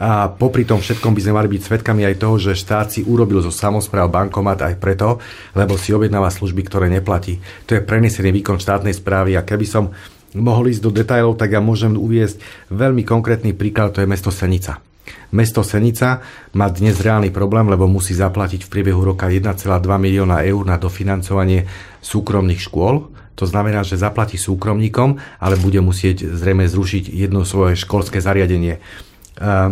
a 0.01 0.33
popri 0.33 0.65
tom 0.65 0.81
všetkom 0.81 1.13
by 1.13 1.21
sme 1.21 1.37
mali 1.37 1.47
byť 1.53 1.61
svetkami 1.61 2.09
aj 2.09 2.15
toho, 2.17 2.41
že 2.41 2.57
štát 2.57 2.89
si 2.89 3.05
urobil 3.05 3.37
zo 3.45 3.53
samozpráv 3.53 4.09
bankomat 4.09 4.65
aj 4.65 4.81
preto, 4.81 5.21
lebo 5.53 5.77
si 5.77 5.93
objednáva 5.93 6.33
služby, 6.33 6.65
ktoré 6.65 6.89
neplatí. 6.89 7.37
To 7.69 7.77
je 7.77 7.85
prenesený 7.85 8.33
výkon 8.33 8.57
štátnej 8.57 8.97
správy 8.97 9.37
a 9.37 9.45
keby 9.45 9.65
som 9.69 9.93
mohol 10.33 10.73
ísť 10.73 10.81
do 10.81 10.89
detajlov, 10.89 11.37
tak 11.37 11.53
ja 11.53 11.61
môžem 11.61 11.93
uviesť 11.93 12.41
veľmi 12.73 13.05
konkrétny 13.05 13.53
príklad, 13.53 13.93
to 13.93 14.01
je 14.01 14.09
mesto 14.09 14.33
Senica. 14.33 14.81
Mesto 15.37 15.61
Senica 15.61 16.25
má 16.57 16.65
dnes 16.73 16.97
reálny 16.97 17.29
problém, 17.29 17.69
lebo 17.69 17.85
musí 17.85 18.17
zaplatiť 18.17 18.65
v 18.65 18.71
priebehu 18.73 19.05
roka 19.05 19.29
1,2 19.29 19.85
milióna 19.85 20.41
eur 20.41 20.65
na 20.65 20.81
dofinancovanie 20.81 21.69
súkromných 22.01 22.63
škôl. 22.63 23.05
To 23.37 23.45
znamená, 23.45 23.85
že 23.85 24.01
zaplatí 24.01 24.35
súkromníkom, 24.35 25.21
ale 25.37 25.61
bude 25.61 25.79
musieť 25.79 26.25
zrejme 26.25 26.65
zrušiť 26.65 27.13
jedno 27.13 27.45
svoje 27.45 27.77
školské 27.77 28.17
zariadenie. 28.17 28.81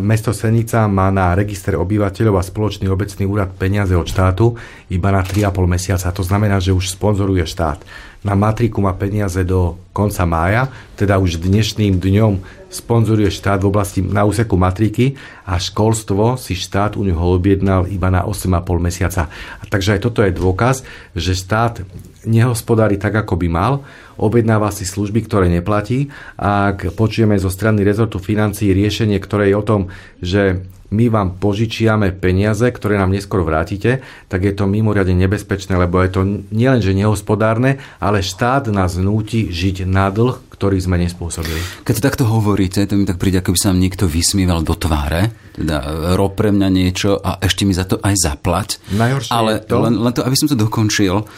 Mesto 0.02 0.34
Senica 0.34 0.90
má 0.90 1.14
na 1.14 1.38
register 1.38 1.78
obyvateľov 1.78 2.42
a 2.42 2.48
spoločný 2.48 2.90
obecný 2.90 3.30
úrad 3.30 3.54
peniaze 3.54 3.94
od 3.94 4.10
štátu 4.10 4.58
iba 4.90 5.14
na 5.14 5.22
3,5 5.22 5.46
mesiaca. 5.70 6.10
To 6.10 6.26
znamená, 6.26 6.58
že 6.58 6.74
už 6.74 6.98
sponzoruje 6.98 7.46
štát. 7.46 7.86
Na 8.26 8.34
matriku 8.34 8.82
má 8.82 8.98
peniaze 8.98 9.46
do 9.46 9.78
konca 9.94 10.26
mája, 10.26 10.74
teda 10.98 11.22
už 11.22 11.38
dnešným 11.40 12.02
dňom 12.02 12.42
sponzoruje 12.68 13.30
štát 13.30 13.62
v 13.62 13.70
oblasti 13.70 14.02
na 14.02 14.26
úseku 14.26 14.58
matriky 14.58 15.14
a 15.46 15.62
školstvo 15.62 16.36
si 16.36 16.58
štát 16.58 16.98
u 16.98 17.06
neho 17.06 17.22
objednal 17.22 17.86
iba 17.88 18.10
na 18.10 18.26
8,5 18.26 18.66
mesiaca. 18.82 19.30
A 19.62 19.64
takže 19.70 19.96
aj 19.96 20.02
toto 20.02 20.26
je 20.26 20.34
dôkaz, 20.34 20.82
že 21.14 21.38
štát 21.38 21.86
nehospodári 22.26 22.98
tak, 22.98 23.16
ako 23.22 23.38
by 23.38 23.48
mal, 23.48 23.74
objednáva 24.20 24.70
si 24.76 24.84
služby, 24.84 25.26
ktoré 25.26 25.48
neplatí 25.48 26.12
a 26.36 26.76
ak 26.76 26.94
počujeme 26.94 27.40
zo 27.40 27.48
strany 27.48 27.82
rezortu 27.88 28.20
financií 28.20 28.76
riešenie, 28.76 29.18
ktoré 29.18 29.52
je 29.52 29.56
o 29.56 29.64
tom, 29.64 29.82
že 30.20 30.62
my 30.90 31.06
vám 31.10 31.38
požičiame 31.38 32.10
peniaze, 32.18 32.66
ktoré 32.66 32.98
nám 32.98 33.14
neskôr 33.14 33.46
vrátite, 33.46 34.02
tak 34.26 34.42
je 34.42 34.54
to 34.58 34.66
mimoriadne 34.66 35.14
nebezpečné, 35.14 35.78
lebo 35.78 36.02
je 36.02 36.10
to 36.10 36.22
nielenže 36.50 36.98
nehospodárne, 36.98 37.78
ale 38.02 38.26
štát 38.26 38.74
nás 38.74 38.98
núti 38.98 39.54
žiť 39.54 39.86
na 39.86 40.10
dlh, 40.10 40.42
ktorý 40.50 40.82
sme 40.82 40.98
nespôsobili. 40.98 41.62
Keď 41.86 41.94
to 41.94 42.04
takto 42.04 42.26
hovoríte, 42.26 42.82
to 42.90 42.98
mi 42.98 43.06
tak 43.06 43.22
príde, 43.22 43.40
ako 43.40 43.54
by 43.54 43.60
sa 43.62 43.72
niekto 43.72 44.10
vysmieval 44.10 44.66
do 44.66 44.74
tváre, 44.74 45.30
teda 45.54 46.10
rob 46.18 46.34
pre 46.34 46.50
mňa 46.50 46.68
niečo 46.74 47.22
a 47.22 47.38
ešte 47.38 47.70
mi 47.70 47.78
za 47.78 47.86
to 47.86 48.02
aj 48.02 48.16
zaplať. 48.18 48.82
Najhoršie 48.90 49.32
ale 49.32 49.62
to... 49.62 49.86
Len, 49.86 49.94
len 49.94 50.14
to, 50.14 50.26
aby 50.26 50.36
som 50.36 50.50
to 50.50 50.58
dokončil, 50.58 51.30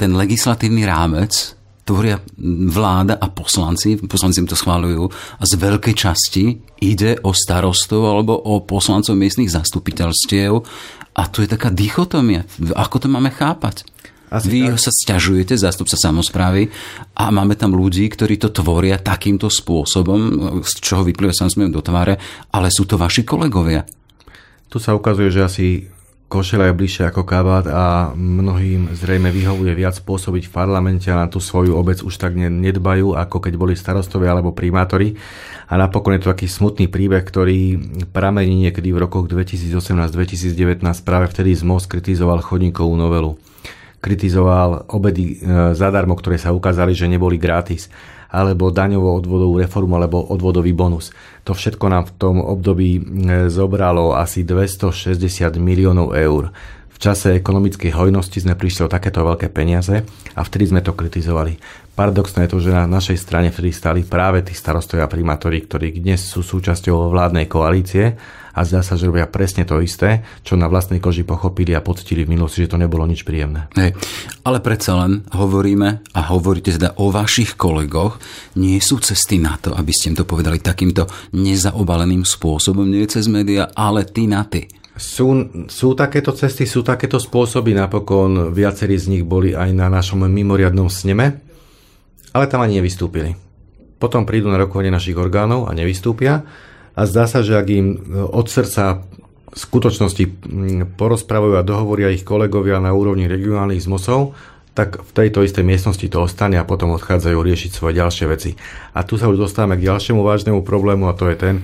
ten 0.00 0.16
legislatívny 0.16 0.88
rámec 0.88 1.54
tvoria 1.84 2.16
vláda 2.72 3.20
a 3.20 3.28
poslanci, 3.28 4.00
poslanci 4.00 4.40
to 4.48 4.56
schváľujú 4.56 5.04
a 5.38 5.42
z 5.44 5.52
veľkej 5.60 5.94
časti 5.94 6.44
ide 6.80 7.20
o 7.20 7.36
starostov 7.36 8.08
alebo 8.08 8.34
o 8.34 8.64
poslancov 8.64 9.14
miestnych 9.14 9.52
zastupiteľstiev 9.52 10.52
a 11.14 11.22
tu 11.30 11.44
je 11.44 11.48
taká 11.48 11.68
dichotomia. 11.70 12.48
Ako 12.74 13.04
to 13.04 13.06
máme 13.12 13.30
chápať? 13.30 13.84
Asi 14.34 14.50
Vy 14.50 14.60
tak. 14.74 14.82
sa 14.82 14.90
stiažujete, 14.90 15.54
zástupca 15.54 15.94
samozprávy, 15.94 16.66
a 17.14 17.30
máme 17.30 17.54
tam 17.54 17.76
ľudí, 17.76 18.02
ktorí 18.10 18.34
to 18.40 18.50
tvoria 18.50 18.98
takýmto 18.98 19.46
spôsobom, 19.46 20.18
z 20.66 20.74
čoho 20.82 21.06
vyplýva 21.06 21.30
samozrejme 21.30 21.70
do 21.70 21.84
tváre, 21.84 22.18
ale 22.50 22.66
sú 22.74 22.82
to 22.82 22.98
vaši 22.98 23.22
kolegovia. 23.22 23.86
Tu 24.66 24.82
sa 24.82 24.96
ukazuje, 24.98 25.30
že 25.30 25.46
asi 25.46 25.66
košela 26.34 26.66
je 26.66 26.74
bližšie 26.74 27.14
ako 27.14 27.22
kabát 27.22 27.70
a 27.70 28.10
mnohým 28.18 28.90
zrejme 28.90 29.30
vyhovuje 29.30 29.70
viac 29.78 29.94
pôsobiť 30.02 30.50
v 30.50 30.54
parlamente 30.58 31.06
a 31.06 31.22
na 31.22 31.30
tú 31.30 31.38
svoju 31.38 31.78
obec 31.78 32.02
už 32.02 32.10
tak 32.18 32.34
nedbajú, 32.34 33.14
ako 33.14 33.38
keď 33.38 33.54
boli 33.54 33.78
starostovia 33.78 34.34
alebo 34.34 34.50
primátori. 34.50 35.14
A 35.70 35.78
napokon 35.78 36.18
je 36.18 36.26
to 36.26 36.34
taký 36.34 36.50
smutný 36.50 36.90
príbeh, 36.90 37.22
ktorý 37.22 37.78
pramení 38.10 38.66
niekedy 38.66 38.90
v 38.90 39.06
rokoch 39.06 39.30
2018-2019 39.30 40.82
práve 41.06 41.30
vtedy 41.30 41.54
ZMOS 41.54 41.86
kritizoval 41.86 42.42
chodníkovú 42.42 42.98
novelu. 42.98 43.38
Kritizoval 44.04 44.92
obedy 44.92 45.40
e, 45.40 45.72
zadarmo, 45.72 46.12
ktoré 46.12 46.36
sa 46.36 46.52
ukázali, 46.52 46.92
že 46.92 47.08
neboli 47.08 47.40
gratis 47.40 47.88
alebo 48.34 48.74
daňovú 48.74 49.24
odvodovú 49.24 49.62
reformu, 49.62 49.94
alebo 49.94 50.18
odvodový 50.18 50.74
bonus. 50.74 51.14
To 51.46 51.54
všetko 51.54 51.86
nám 51.86 52.10
v 52.10 52.14
tom 52.18 52.36
období 52.42 52.98
e, 52.98 53.02
zobralo 53.48 54.12
asi 54.12 54.44
260 54.44 55.22
miliónov 55.56 56.12
eur. 56.18 56.50
V 56.94 56.98
čase 56.98 57.38
ekonomickej 57.38 57.94
hojnosti 57.94 58.42
sme 58.42 58.58
prišli 58.58 58.86
o 58.86 58.92
takéto 58.92 59.22
veľké 59.22 59.50
peniaze 59.54 60.02
a 60.34 60.40
vtedy 60.42 60.70
sme 60.74 60.82
to 60.82 60.94
kritizovali. 60.94 61.58
Paradoxné 61.94 62.46
je 62.46 62.52
to, 62.54 62.58
že 62.58 62.70
na 62.74 62.90
našej 62.90 63.18
strane 63.18 63.54
vtedy 63.54 63.70
stali 63.70 64.02
práve 64.02 64.42
tí 64.42 64.54
starostovia 64.54 65.06
primátori, 65.06 65.62
ktorí 65.62 66.02
dnes 66.02 66.26
sú 66.26 66.42
súčasťou 66.42 67.10
vládnej 67.14 67.46
koalície 67.46 68.18
a 68.54 68.60
zdá 68.62 68.80
sa, 68.86 68.94
že 68.94 69.10
robia 69.10 69.26
presne 69.26 69.66
to 69.66 69.82
isté, 69.82 70.22
čo 70.46 70.54
na 70.54 70.70
vlastnej 70.70 71.02
koži 71.02 71.26
pochopili 71.26 71.74
a 71.74 71.82
poctili 71.82 72.22
v 72.22 72.38
minulosti, 72.38 72.62
že 72.62 72.72
to 72.72 72.78
nebolo 72.78 73.02
nič 73.04 73.26
príjemné. 73.26 73.66
Hej, 73.74 73.98
ale 74.46 74.62
predsa 74.62 74.94
len 75.02 75.26
hovoríme 75.34 76.14
a 76.14 76.20
hovoríte 76.30 76.78
teda 76.78 76.94
o 77.02 77.10
vašich 77.10 77.58
kolegoch, 77.58 78.22
nie 78.56 78.78
sú 78.78 79.02
cesty 79.02 79.42
na 79.42 79.58
to, 79.58 79.74
aby 79.74 79.90
ste 79.90 80.14
im 80.14 80.18
to 80.22 80.24
povedali 80.24 80.62
takýmto 80.62 81.10
nezaobaleným 81.34 82.22
spôsobom, 82.22 82.86
nie 82.86 83.04
cez 83.10 83.26
média, 83.26 83.66
ale 83.74 84.06
ty 84.06 84.30
na 84.30 84.46
ty. 84.46 84.70
Sú, 84.94 85.50
sú 85.66 85.98
takéto 85.98 86.30
cesty, 86.30 86.70
sú 86.70 86.86
takéto 86.86 87.18
spôsoby, 87.18 87.74
napokon 87.74 88.54
viacerí 88.54 88.94
z 88.94 89.10
nich 89.10 89.24
boli 89.26 89.50
aj 89.50 89.74
na 89.74 89.90
našom 89.90 90.22
mimoriadnom 90.30 90.86
sneme, 90.86 91.42
ale 92.30 92.46
tam 92.46 92.62
ani 92.62 92.78
nevystúpili. 92.78 93.34
Potom 93.98 94.22
prídu 94.22 94.46
na 94.54 94.58
rokovanie 94.58 94.94
našich 94.94 95.18
orgánov 95.18 95.66
a 95.66 95.74
nevystúpia 95.74 96.46
a 96.94 97.00
zdá 97.10 97.26
sa, 97.26 97.42
že 97.42 97.58
ak 97.58 97.66
im 97.70 97.86
e, 97.94 97.96
od 98.22 98.46
srdca 98.46 99.02
v 99.54 99.58
skutočnosti 99.58 100.24
porozprávajú 100.98 101.54
a 101.54 101.66
dohovoria 101.66 102.10
ich 102.10 102.26
kolegovia 102.26 102.82
na 102.82 102.90
úrovni 102.90 103.30
regionálnych 103.30 103.86
zmosov, 103.86 104.34
tak 104.74 104.98
v 104.98 105.10
tejto 105.14 105.46
istej 105.46 105.62
miestnosti 105.62 106.02
to 106.10 106.26
ostane 106.26 106.58
a 106.58 106.66
potom 106.66 106.90
odchádzajú 106.98 107.38
riešiť 107.38 107.70
svoje 107.70 108.02
ďalšie 108.02 108.26
veci. 108.26 108.50
A 108.98 109.06
tu 109.06 109.14
sa 109.14 109.30
už 109.30 109.38
dostávame 109.38 109.78
k 109.78 109.86
ďalšiemu 109.86 110.26
vážnemu 110.26 110.66
problému 110.66 111.06
a 111.06 111.14
to 111.14 111.30
je 111.30 111.38
ten, 111.38 111.54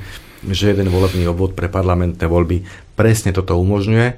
že 0.49 0.73
jeden 0.73 0.89
volebný 0.89 1.29
obvod 1.29 1.53
pre 1.53 1.69
parlamentné 1.69 2.25
voľby 2.25 2.65
presne 2.97 3.33
toto 3.33 3.57
umožňuje 3.61 4.09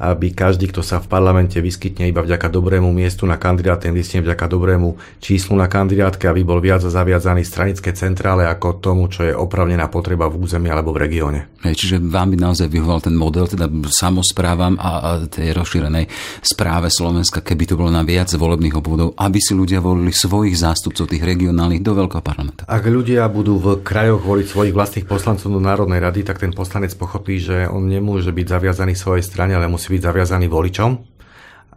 aby 0.00 0.32
každý, 0.32 0.72
kto 0.72 0.80
sa 0.80 0.96
v 0.96 1.12
parlamente 1.12 1.60
vyskytne 1.60 2.08
iba 2.08 2.24
vďaka 2.24 2.48
dobrému 2.48 2.88
miestu 2.88 3.28
na 3.28 3.36
kandidátnej 3.36 3.92
liste, 3.92 4.16
vďaka 4.16 4.48
dobrému 4.48 4.96
číslu 5.20 5.52
na 5.52 5.68
kandidátke, 5.68 6.24
aby 6.24 6.40
bol 6.40 6.56
viac 6.56 6.80
zaviazaný 6.80 7.44
stranické 7.44 7.92
centrále 7.92 8.48
ako 8.48 8.80
tomu, 8.80 9.12
čo 9.12 9.28
je 9.28 9.36
opravnená 9.36 9.92
potreba 9.92 10.32
v 10.32 10.40
území 10.40 10.72
alebo 10.72 10.96
v 10.96 11.04
regióne. 11.04 11.40
Hej, 11.60 11.84
čiže 11.84 11.96
vám 12.00 12.32
by 12.32 12.36
naozaj 12.40 12.72
vyhoval 12.72 13.04
ten 13.04 13.12
model, 13.12 13.44
teda 13.44 13.68
samozprávam 13.92 14.80
a, 14.80 14.90
a 15.04 15.08
tej 15.28 15.52
rozšírenej 15.52 16.08
správe 16.40 16.88
Slovenska, 16.88 17.44
keby 17.44 17.68
to 17.68 17.76
bolo 17.76 17.92
na 17.92 18.00
viac 18.00 18.32
volebných 18.32 18.80
obvodov, 18.80 19.12
aby 19.20 19.36
si 19.36 19.52
ľudia 19.52 19.84
volili 19.84 20.16
svojich 20.16 20.56
zástupcov 20.56 21.12
tých 21.12 21.20
regionálnych 21.20 21.84
do 21.84 21.92
veľkého 21.92 22.24
parlamentu. 22.24 22.64
Ak 22.64 22.88
ľudia 22.88 23.28
budú 23.28 23.60
v 23.60 23.84
krajoch 23.84 24.24
voliť 24.24 24.46
svojich 24.48 24.72
vlastných 24.72 25.04
poslancov 25.04 25.52
do 25.52 25.60
Národnej 25.70 26.02
rady, 26.02 26.26
tak 26.26 26.42
ten 26.42 26.50
poslanec 26.50 26.90
pochopí, 26.98 27.38
že 27.38 27.70
on 27.70 27.86
nemôže 27.86 28.34
byť 28.34 28.46
zaviazaný 28.50 28.98
svojej 28.98 29.22
strane, 29.22 29.54
ale 29.54 29.70
musí 29.70 29.94
byť 29.94 30.02
zaviazaný 30.02 30.50
voličom 30.50 31.20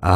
a 0.03 0.15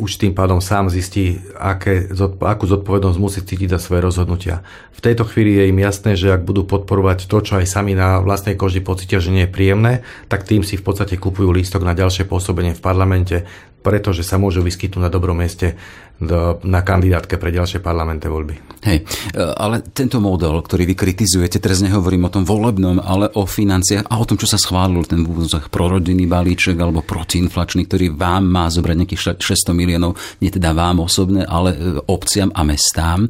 už 0.00 0.16
tým 0.16 0.32
pádom 0.32 0.64
sám 0.64 0.88
zistí, 0.88 1.36
aké, 1.60 2.08
akú 2.40 2.64
zodpovednosť 2.64 3.20
musí 3.20 3.44
cítiť 3.44 3.76
za 3.76 3.76
svoje 3.76 4.00
rozhodnutia. 4.00 4.64
V 4.96 5.04
tejto 5.04 5.28
chvíli 5.28 5.60
je 5.60 5.68
im 5.68 5.76
jasné, 5.76 6.16
že 6.16 6.32
ak 6.32 6.48
budú 6.48 6.64
podporovať 6.64 7.28
to, 7.28 7.44
čo 7.44 7.60
aj 7.60 7.68
sami 7.68 7.92
na 7.92 8.24
vlastnej 8.24 8.56
koži 8.56 8.80
pocítia, 8.80 9.20
že 9.20 9.28
nie 9.28 9.44
je 9.44 9.52
príjemné, 9.52 10.00
tak 10.32 10.48
tým 10.48 10.64
si 10.64 10.80
v 10.80 10.88
podstate 10.88 11.20
kupujú 11.20 11.52
lístok 11.52 11.84
na 11.84 11.92
ďalšie 11.92 12.24
pôsobenie 12.24 12.72
v 12.72 12.80
parlamente, 12.80 13.44
pretože 13.84 14.24
sa 14.24 14.40
môžu 14.40 14.64
vyskytnúť 14.64 15.04
na 15.04 15.12
dobrom 15.12 15.36
mieste 15.36 15.76
do, 16.16 16.56
na 16.64 16.80
kandidátke 16.80 17.36
pre 17.36 17.52
ďalšie 17.52 17.84
parlamentné 17.84 18.28
voľby. 18.30 18.54
Hej, 18.86 19.02
e, 19.34 19.40
ale 19.42 19.82
tento 19.90 20.22
model, 20.22 20.62
ktorý 20.62 20.86
vy 20.86 20.94
kritizujete, 20.94 21.58
teraz 21.58 21.82
nehovorím 21.82 22.28
o 22.28 22.32
tom 22.32 22.46
volebnom, 22.46 23.02
ale 23.02 23.26
o 23.34 23.42
financiách 23.42 24.06
a 24.06 24.14
o 24.14 24.24
tom, 24.28 24.38
čo 24.38 24.46
sa 24.46 24.60
schválil, 24.60 25.02
ten 25.08 25.26
v 25.26 25.32
úvodzách 25.34 25.68
prorodinný 25.74 26.30
balíček 26.30 26.78
alebo 26.78 27.02
protiinflačný, 27.02 27.90
ktorý 27.90 28.14
vám 28.14 28.46
má 28.46 28.70
zobrať 28.70 28.96
nejakých 29.02 29.42
600 29.42 29.74
miliónov, 29.74 30.14
nie 30.38 30.54
teda 30.54 30.70
vám 30.70 31.02
osobne, 31.02 31.42
ale 31.42 31.74
e, 31.74 31.78
obciam 32.06 32.54
a 32.54 32.62
mestám. 32.62 33.26
E, 33.26 33.28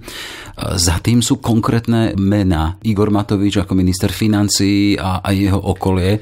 za 0.77 1.01
tým 1.01 1.25
sú 1.25 1.41
konkrétne 1.41 2.13
mená. 2.21 2.77
Igor 2.85 3.09
Matovič 3.09 3.57
ako 3.57 3.73
minister 3.73 4.13
financií 4.13 5.01
a, 5.01 5.25
a 5.25 5.33
jeho 5.33 5.57
okolie. 5.57 6.21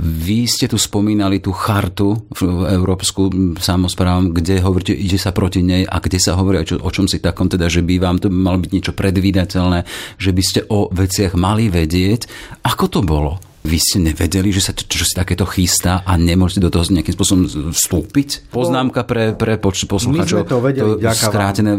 Vy 0.00 0.48
ste 0.48 0.70
tu 0.70 0.80
spomínali 0.80 1.44
tú 1.44 1.52
chartu 1.52 2.16
v 2.32 2.64
Európsku 2.72 3.54
samozprávam, 3.60 4.32
kde 4.32 4.62
hovoríte, 4.64 4.94
ide 4.96 5.20
sa 5.20 5.34
proti 5.34 5.51
proti 5.52 5.68
nej 5.68 5.84
a 5.84 6.00
kde 6.00 6.16
sa 6.16 6.32
hovorí 6.40 6.64
o, 6.64 6.80
o 6.80 6.88
čom 6.88 7.04
si 7.04 7.20
takom, 7.20 7.44
teda, 7.44 7.68
že 7.68 7.84
by 7.84 8.00
vám 8.00 8.16
to 8.24 8.32
malo 8.32 8.56
byť 8.56 8.70
niečo 8.72 8.96
predvídateľné, 8.96 9.84
že 10.16 10.32
by 10.32 10.40
ste 10.40 10.64
o 10.72 10.88
veciach 10.88 11.36
mali 11.36 11.68
vedieť. 11.68 12.24
Ako 12.64 12.88
to 12.88 13.04
bolo? 13.04 13.36
Vy 13.62 13.78
ste 13.78 14.00
nevedeli, 14.00 14.48
že 14.48 14.64
sa 14.64 14.72
čo 14.72 15.04
si 15.04 15.12
takéto 15.12 15.44
chystá 15.44 16.00
a 16.08 16.16
nemôžete 16.16 16.64
do 16.64 16.72
toho 16.72 16.88
nejakým 16.88 17.14
spôsobom 17.14 17.44
vstúpiť? 17.70 18.48
Poznámka 18.48 19.04
pre, 19.04 19.36
pre 19.36 19.60
poč- 19.60 19.84
poslucháčov. 19.84 20.42
My 20.42 20.48
sme 20.48 20.50
to 20.50 20.58
vedeli 20.64 20.88
to 20.88 20.98
vďaka 20.98 21.24
skrátené 21.28 21.72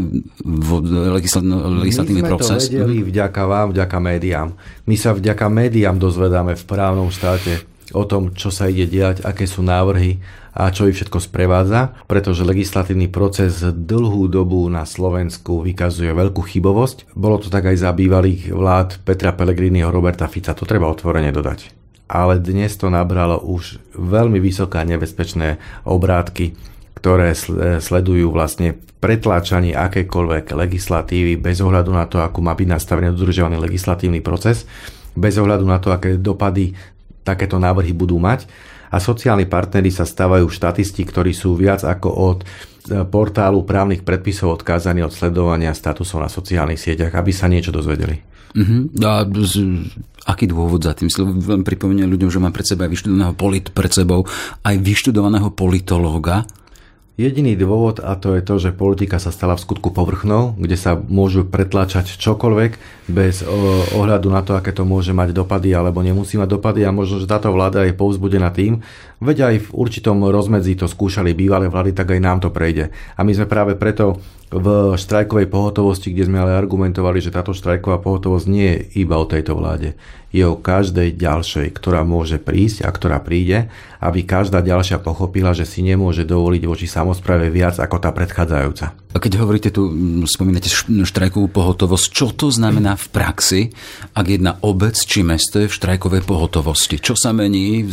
legislatívny 1.82 2.24
proces. 2.24 2.70
My 2.70 2.70
sme 2.70 2.77
to 2.77 2.88
vedeli 2.88 2.98
vďaka 3.03 3.42
vám, 3.44 3.68
vďaka 3.74 3.98
médiám. 4.00 4.48
My 4.86 4.96
sa 4.96 5.12
vďaka 5.18 5.50
médiám 5.50 5.98
dozvedáme 5.98 6.56
v 6.56 6.63
právnom 6.63 7.10
štáte 7.10 7.73
o 7.92 8.08
tom, 8.08 8.32
čo 8.32 8.48
sa 8.48 8.72
ide 8.72 8.88
diať, 8.88 9.28
aké 9.28 9.44
sú 9.44 9.60
návrhy 9.60 10.24
a 10.54 10.70
čo 10.70 10.88
ich 10.88 10.96
všetko 10.96 11.20
sprevádza, 11.20 11.98
pretože 12.06 12.48
legislatívny 12.48 13.10
proces 13.10 13.60
dlhú 13.66 14.30
dobu 14.30 14.63
na 14.70 14.88
Slovensku 14.88 15.66
vykazuje 15.66 16.13
veľkú 16.13 16.40
chybovosť. 16.46 17.12
Bolo 17.18 17.42
to 17.42 17.52
tak 17.52 17.68
aj 17.68 17.84
za 17.84 17.92
bývalých 17.92 18.54
vlád 18.54 19.02
Petra 19.04 19.34
Pellegriniho, 19.34 19.90
Roberta 19.90 20.30
Fica, 20.30 20.54
to 20.54 20.63
treba 20.63 20.88
otvorene 20.88 21.34
dodať. 21.34 21.74
Ale 22.06 22.38
dnes 22.38 22.78
to 22.78 22.94
nabralo 22.94 23.42
už 23.42 23.82
veľmi 23.98 24.38
vysoké 24.38 24.78
a 24.78 24.86
nebezpečné 24.86 25.58
obrátky, 25.90 26.54
ktoré 27.02 27.34
sledujú 27.82 28.30
vlastne 28.30 28.78
pretláčanie 29.02 29.74
akékoľvek 29.75 30.54
legislatívy 30.54 31.36
bez 31.42 31.60
ohľadu 31.60 31.92
na 31.92 32.06
to, 32.08 32.22
ako 32.22 32.40
má 32.40 32.54
byť 32.56 32.68
nastavený 32.70 33.12
dodržovaný 33.18 33.58
legislatívny 33.60 34.22
proces, 34.24 34.63
bez 35.18 35.36
ohľadu 35.36 35.66
na 35.66 35.82
to, 35.82 35.92
aké 35.92 36.16
dopady 36.22 36.78
takéto 37.24 37.58
návrhy 37.58 37.96
budú 37.96 38.20
mať 38.20 38.46
a 38.94 39.01
sociálni 39.01 39.50
partnery 39.50 39.89
sa 39.89 40.06
stávajú 40.06 40.46
štatisti, 40.46 41.01
ktorí 41.01 41.34
sú 41.34 41.58
viac 41.58 41.82
ako 41.82 42.10
od 42.13 42.38
e, 42.44 42.46
portálu 43.10 43.65
právnych 43.65 44.06
predpisov 44.06 44.62
odkázaní 44.62 45.01
od 45.01 45.10
sledovania 45.10 45.74
statusov 45.74 46.22
na 46.22 46.30
sociálnych 46.30 46.77
sieťach, 46.77 47.18
aby 47.18 47.34
sa 47.34 47.50
niečo 47.50 47.74
dozvedeli. 47.74 48.22
Uh-huh. 48.53 48.86
A 49.01 49.25
z, 49.25 49.65
aký 50.30 50.46
dôvod 50.46 50.86
za 50.86 50.94
tým? 50.94 51.10
Len 51.10 51.65
pripomeniem 51.65 52.06
ľuďom, 52.06 52.30
že 52.30 52.38
mám 52.38 52.53
pred 52.53 52.70
sebou 52.70 52.86
aj 52.86 52.94
vyštudovaného 52.94 53.34
polit, 53.34 53.65
pred 53.74 53.89
sebou 53.89 54.22
aj 54.62 54.75
vyštudovaného 54.77 55.50
politológa, 55.58 56.46
Jediný 57.13 57.53
dôvod 57.53 58.01
a 58.01 58.17
to 58.17 58.34
je 58.34 58.41
to, 58.41 58.58
že 58.58 58.74
politika 58.74 59.22
sa 59.22 59.29
stala 59.29 59.53
v 59.53 59.62
skutku 59.62 59.93
povrchnou, 59.93 60.58
kde 60.58 60.74
sa 60.74 60.98
môžu 60.98 61.46
pretlačať 61.46 62.10
čokoľvek 62.17 63.05
bez 63.05 63.46
ohľadu 63.93 64.34
na 64.34 64.41
to, 64.41 64.58
aké 64.58 64.74
to 64.74 64.82
môže 64.82 65.13
mať 65.13 65.29
dopady 65.29 65.77
alebo 65.77 66.01
nemusí 66.01 66.41
mať 66.41 66.58
dopady 66.58 66.82
a 66.82 66.89
možno, 66.89 67.22
že 67.22 67.29
táto 67.29 67.53
vláda 67.53 67.86
je 67.86 67.93
povzbudená 67.93 68.50
tým, 68.50 68.82
veď 69.24 69.38
aj 69.50 69.56
v 69.65 69.70
určitom 69.74 70.20
rozmedzi 70.27 70.77
to 70.77 70.92
skúšali 70.92 71.32
bývalé 71.32 71.72
vlády, 71.72 71.96
tak 71.96 72.12
aj 72.12 72.20
nám 72.20 72.44
to 72.44 72.51
prejde. 72.51 72.92
A 73.15 73.24
my 73.24 73.32
sme 73.32 73.48
práve 73.48 73.80
preto 73.80 74.20
v 74.53 74.94
štrajkovej 74.94 75.50
pohotovosti, 75.50 76.13
kde 76.13 76.30
sme 76.30 76.38
ale 76.38 76.53
argumentovali, 76.53 77.18
že 77.18 77.34
táto 77.34 77.58
štrajková 77.58 77.98
pohotovosť 77.98 78.46
nie 78.46 78.70
je 78.70 79.01
iba 79.01 79.18
o 79.18 79.25
tejto 79.25 79.58
vláde. 79.58 79.98
Je 80.30 80.46
o 80.46 80.58
každej 80.58 81.18
ďalšej, 81.18 81.74
ktorá 81.74 82.06
môže 82.06 82.38
prísť 82.38 82.86
a 82.86 82.89
ktorá 82.94 83.18
príde, 83.22 83.70
aby 83.98 84.25
každá 84.25 84.62
ďalšia 84.62 85.01
pochopila, 85.01 85.58
že 85.58 85.65
si 85.65 85.82
nemôže 85.82 86.25
dovoliť 86.25 86.63
voči 86.70 86.86
samozprave 86.86 87.50
viac 87.50 87.82
ako 87.82 87.98
tá 87.98 88.13
predchádzajúca. 88.13 88.86
A 89.13 89.18
keď 89.22 89.42
hovoríte 89.42 89.70
tu, 89.70 89.89
spomínate 90.25 90.70
štrajkovú 91.06 91.50
pohotovosť, 91.53 92.06
čo 92.13 92.34
to 92.34 92.50
znamená 92.50 92.98
v 92.98 93.07
praxi, 93.14 93.62
ak 94.14 94.25
jedna 94.25 94.57
obec 94.66 94.98
či 94.98 95.22
mesto 95.22 95.62
je 95.62 95.70
v 95.70 95.77
štrajkovej 95.77 96.25
pohotovosti? 96.25 96.98
Čo 96.98 97.14
sa 97.14 97.29
mení 97.29 97.86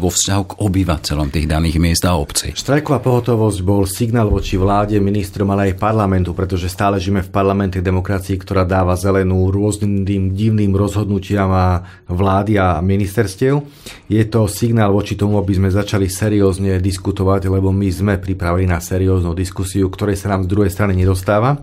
vo 0.00 0.08
vzťahu 0.08 0.42
k 0.52 0.56
obyvateľom 0.64 1.28
tých 1.28 1.44
daných 1.44 1.76
miest 1.76 2.08
a 2.08 2.16
obcí? 2.16 2.56
Štrajková 2.56 3.04
pohotovosť 3.04 3.60
bol 3.60 3.84
signál 3.84 4.32
voči 4.32 4.56
vláde, 4.56 4.96
ministrom, 4.96 5.52
ale 5.52 5.70
aj 5.70 5.80
parlamentu, 5.80 6.32
pretože 6.32 6.72
stále 6.72 6.96
žijeme 6.96 7.20
v 7.20 7.28
parlamente 7.28 7.84
demokracii, 7.84 8.40
ktorá 8.40 8.64
dáva 8.64 8.96
zelenú 8.96 9.52
rôznym 9.52 10.08
divným 10.32 10.72
rozhodnutiam 10.72 11.52
a 11.52 11.84
vlády 12.08 12.56
a 12.56 12.80
ministerstiev. 12.80 13.60
Je 14.08 14.24
to 14.24 14.48
signál 14.48 14.96
voči 14.96 15.20
tomu, 15.20 15.36
aby 15.36 15.52
sme 15.52 15.68
začali 15.68 16.08
seriózne 16.08 16.80
diskutovať, 16.80 17.52
lebo 17.52 17.68
my 17.68 17.88
sme 17.92 18.14
pripravili 18.16 18.64
na 18.64 18.80
serióznu 18.80 19.36
diskusiu, 19.36 19.92
ktorej 19.92 20.16
sa 20.16 20.32
nám 20.32 20.48
z 20.48 20.50
druhej 20.50 20.72
strany 20.72 20.96
nedostáva. 20.96 21.60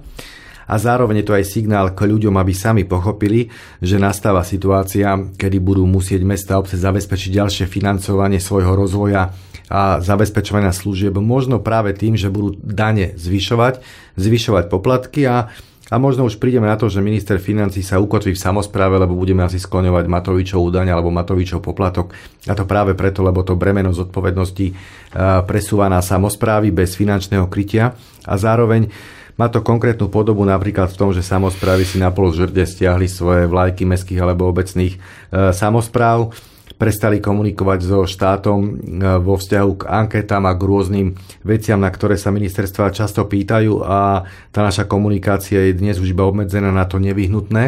A 0.72 0.80
zároveň 0.80 1.20
je 1.20 1.28
to 1.28 1.36
aj 1.36 1.44
signál 1.44 1.92
k 1.92 2.08
ľuďom, 2.08 2.40
aby 2.40 2.56
sami 2.56 2.88
pochopili, 2.88 3.52
že 3.84 4.00
nastáva 4.00 4.48
situácia, 4.48 5.12
kedy 5.36 5.60
budú 5.60 5.84
musieť 5.84 6.24
mesta 6.24 6.56
a 6.56 6.64
obce 6.64 6.80
zabezpečiť 6.80 7.36
ďalšie 7.36 7.66
financovanie 7.68 8.40
svojho 8.40 8.72
rozvoja 8.72 9.36
a 9.68 10.00
zabezpečovania 10.00 10.72
služieb, 10.72 11.16
možno 11.20 11.60
práve 11.60 11.92
tým, 11.92 12.16
že 12.16 12.32
budú 12.32 12.56
dane 12.60 13.16
zvyšovať, 13.20 13.84
zvyšovať 14.16 14.72
poplatky 14.72 15.28
a 15.28 15.52
a 15.92 16.00
možno 16.00 16.24
už 16.24 16.40
prídeme 16.40 16.72
na 16.72 16.80
to, 16.80 16.88
že 16.88 17.04
minister 17.04 17.36
financí 17.36 17.84
sa 17.84 18.00
ukotví 18.00 18.32
v 18.32 18.40
samozpráve, 18.40 18.96
lebo 18.96 19.12
budeme 19.12 19.44
asi 19.44 19.60
skloňovať 19.60 20.08
Matovičovú 20.08 20.72
daň 20.72 20.96
alebo 20.96 21.12
Matovičov 21.12 21.60
poplatok. 21.60 22.16
A 22.48 22.56
to 22.56 22.64
práve 22.64 22.96
preto, 22.96 23.20
lebo 23.20 23.44
to 23.44 23.60
bremeno 23.60 23.92
zodpovednosti 23.92 24.72
presúva 25.44 25.92
na 25.92 26.00
samozprávy 26.00 26.72
bez 26.72 26.96
finančného 26.96 27.52
krytia 27.52 27.92
a 28.24 28.34
zároveň 28.40 28.88
má 29.40 29.48
to 29.48 29.64
konkrétnu 29.64 30.12
podobu 30.12 30.44
napríklad 30.44 30.92
v 30.92 31.00
tom, 31.00 31.10
že 31.16 31.24
samozprávy 31.24 31.88
si 31.88 31.98
na 32.00 32.12
pol 32.12 32.32
žrde 32.32 32.64
stiahli 32.64 33.08
svoje 33.08 33.48
vlajky 33.48 33.88
mestských 33.88 34.20
alebo 34.20 34.50
obecných 34.50 34.94
e, 34.96 35.00
samozpráv 35.56 36.34
prestali 36.82 37.22
komunikovať 37.22 37.80
so 37.86 38.10
štátom 38.10 38.60
e, 38.66 38.70
vo 39.22 39.38
vzťahu 39.38 39.72
k 39.78 39.84
anketám 39.86 40.44
a 40.50 40.58
k 40.58 40.62
rôznym 40.66 41.08
veciam, 41.46 41.78
na 41.78 41.94
ktoré 41.94 42.18
sa 42.18 42.34
ministerstva 42.34 42.90
často 42.90 43.22
pýtajú 43.30 43.86
a 43.86 44.26
tá 44.50 44.66
naša 44.66 44.90
komunikácia 44.90 45.62
je 45.70 45.78
dnes 45.78 46.02
už 46.02 46.18
iba 46.18 46.26
obmedzená 46.26 46.74
na 46.74 46.90
to 46.90 46.98
nevyhnutné, 46.98 47.64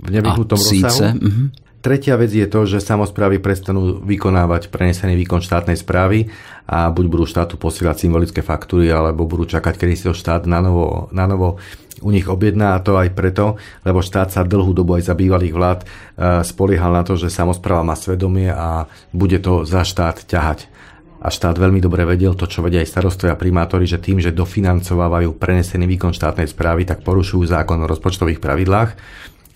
v 0.00 0.08
nevyhnutom 0.08 0.56
rozsahu. 0.56 1.00
Uh-huh. 1.16 1.46
Tretia 1.80 2.20
vec 2.20 2.28
je 2.28 2.44
to, 2.44 2.68
že 2.68 2.84
samozprávy 2.84 3.40
prestanú 3.40 4.04
vykonávať 4.04 4.68
prenesený 4.68 5.16
výkon 5.24 5.40
štátnej 5.40 5.80
správy 5.80 6.28
a 6.68 6.92
buď 6.92 7.04
budú 7.08 7.24
štátu 7.24 7.56
posielať 7.56 8.04
symbolické 8.04 8.44
faktúry, 8.44 8.92
alebo 8.92 9.24
budú 9.24 9.48
čakať, 9.48 9.80
kedy 9.80 9.92
si 9.96 10.04
to 10.04 10.12
štát 10.12 10.44
na 10.44 10.60
novo, 10.60 11.08
na 11.16 11.24
novo 11.24 11.56
u 12.04 12.12
nich 12.12 12.28
objedná 12.28 12.76
a 12.76 12.84
to 12.84 13.00
aj 13.00 13.16
preto, 13.16 13.56
lebo 13.88 14.04
štát 14.04 14.28
sa 14.28 14.44
dlhú 14.44 14.76
dobu 14.76 15.00
aj 15.00 15.08
za 15.08 15.16
bývalých 15.16 15.56
vlád 15.56 15.80
e, 15.80 15.86
spoliehal 16.44 16.92
na 16.92 17.00
to, 17.00 17.16
že 17.16 17.32
samozpráva 17.32 17.80
má 17.80 17.96
svedomie 17.96 18.52
a 18.52 18.84
bude 19.16 19.40
to 19.40 19.64
za 19.64 19.80
štát 19.80 20.28
ťahať. 20.28 20.68
A 21.20 21.28
štát 21.28 21.56
veľmi 21.56 21.80
dobre 21.80 22.04
vedel 22.04 22.32
to, 22.32 22.48
čo 22.48 22.64
vedia 22.64 22.80
aj 22.80 22.92
starostovia 22.92 23.36
a 23.36 23.40
primátori, 23.40 23.84
že 23.84 24.00
tým, 24.00 24.20
že 24.20 24.32
dofinancovávajú 24.32 25.36
prenesený 25.36 25.84
výkon 25.96 26.16
štátnej 26.16 26.48
správy, 26.48 26.88
tak 26.88 27.04
porušujú 27.04 27.44
zákon 27.44 27.80
o 27.84 27.88
rozpočtových 27.88 28.40
pravidlách 28.40 28.96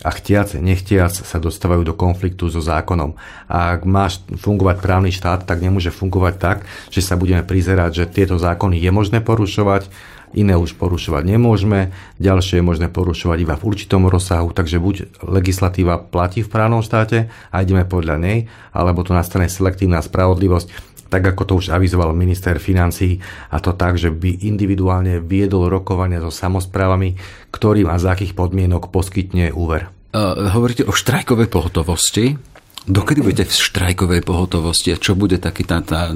a 0.05 0.11
chtiac, 0.12 0.53
nechtiac 0.61 1.11
sa 1.11 1.40
dostávajú 1.40 1.81
do 1.81 1.97
konfliktu 1.97 2.53
so 2.53 2.61
zákonom. 2.61 3.17
A 3.49 3.81
ak 3.81 3.88
má 3.88 4.12
fungovať 4.37 4.85
právny 4.85 5.11
štát, 5.11 5.49
tak 5.49 5.64
nemôže 5.64 5.88
fungovať 5.88 6.35
tak, 6.37 6.59
že 6.93 7.01
sa 7.01 7.17
budeme 7.17 7.40
prizerať, 7.40 8.05
že 8.05 8.12
tieto 8.12 8.37
zákony 8.37 8.77
je 8.77 8.90
možné 8.93 9.25
porušovať, 9.25 9.88
iné 10.35 10.59
už 10.59 10.77
porušovať 10.77 11.23
nemôžeme, 11.25 11.95
ďalšie 12.19 12.61
je 12.61 12.69
možné 12.69 12.90
porušovať 12.90 13.38
iba 13.40 13.55
v 13.55 13.64
určitom 13.64 14.05
rozsahu, 14.11 14.51
takže 14.51 14.83
buď 14.83 15.25
legislatíva 15.25 16.03
platí 16.03 16.43
v 16.43 16.51
právnom 16.51 16.83
štáte 16.83 17.31
a 17.55 17.57
ideme 17.62 17.87
podľa 17.87 18.19
nej, 18.19 18.38
alebo 18.75 19.07
tu 19.07 19.14
nastane 19.14 19.47
selektívna 19.47 20.03
spravodlivosť, 20.03 20.93
tak 21.09 21.23
ako 21.23 21.43
to 21.47 21.53
už 21.62 21.71
avizoval 21.71 22.11
minister 22.11 22.59
financí 22.59 23.23
a 23.55 23.62
to 23.62 23.71
tak, 23.79 23.95
že 23.95 24.11
by 24.11 24.43
individuálne 24.51 25.23
viedol 25.23 25.71
rokovania 25.71 26.19
so 26.19 26.35
samozprávami, 26.35 27.14
ktorým 27.55 27.87
a 27.87 27.97
za 28.03 28.19
akých 28.19 28.35
podmienok 28.35 28.90
poskytne 28.90 29.55
úver. 29.55 29.93
Hovoríte 30.14 30.87
o 30.87 30.94
štrajkovej 30.94 31.50
pohotovosti. 31.50 32.38
Dokedy 32.85 33.24
budete 33.24 33.50
v 33.50 33.64
štrajkovej 33.66 34.22
pohotovosti 34.22 34.94
a 34.94 35.00
čo 35.00 35.18
bude 35.18 35.40
taký 35.40 35.66
tá, 35.66 35.81
tá 35.81 36.12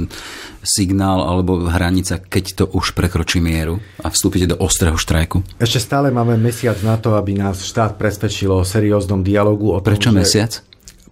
signál 0.61 1.25
alebo 1.25 1.65
hranica, 1.67 2.21
keď 2.21 2.45
to 2.55 2.65
už 2.77 2.93
prekročí 2.93 3.41
mieru 3.41 3.81
a 4.05 4.13
vstúpite 4.13 4.53
do 4.53 4.57
ostrého 4.61 4.95
štrajku? 4.95 5.43
Ešte 5.59 5.81
stále 5.81 6.13
máme 6.13 6.37
mesiac 6.37 6.77
na 6.85 7.01
to, 7.01 7.17
aby 7.17 7.35
nás 7.35 7.65
štát 7.65 7.97
presvedčil 7.97 8.53
o 8.53 8.63
serióznom 8.63 9.25
dialogu. 9.25 9.75
O 9.75 9.81
tom, 9.81 9.91
Prečo 9.91 10.15
že... 10.15 10.21
mesiac? 10.21 10.53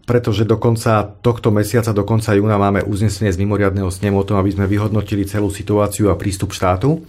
pretože 0.06 0.46
do 0.46 0.54
konca 0.54 1.02
tohto 1.02 1.50
mesiaca, 1.50 1.90
do 1.90 2.06
konca 2.06 2.30
júna 2.30 2.54
máme 2.54 2.86
uznesenie 2.86 3.34
z 3.34 3.42
mimoriadného 3.42 3.90
snemu 3.90 4.22
o 4.22 4.22
tom, 4.22 4.38
aby 4.38 4.54
sme 4.54 4.70
vyhodnotili 4.70 5.26
celú 5.26 5.50
situáciu 5.50 6.14
a 6.14 6.14
prístup 6.14 6.54
štátu 6.54 7.02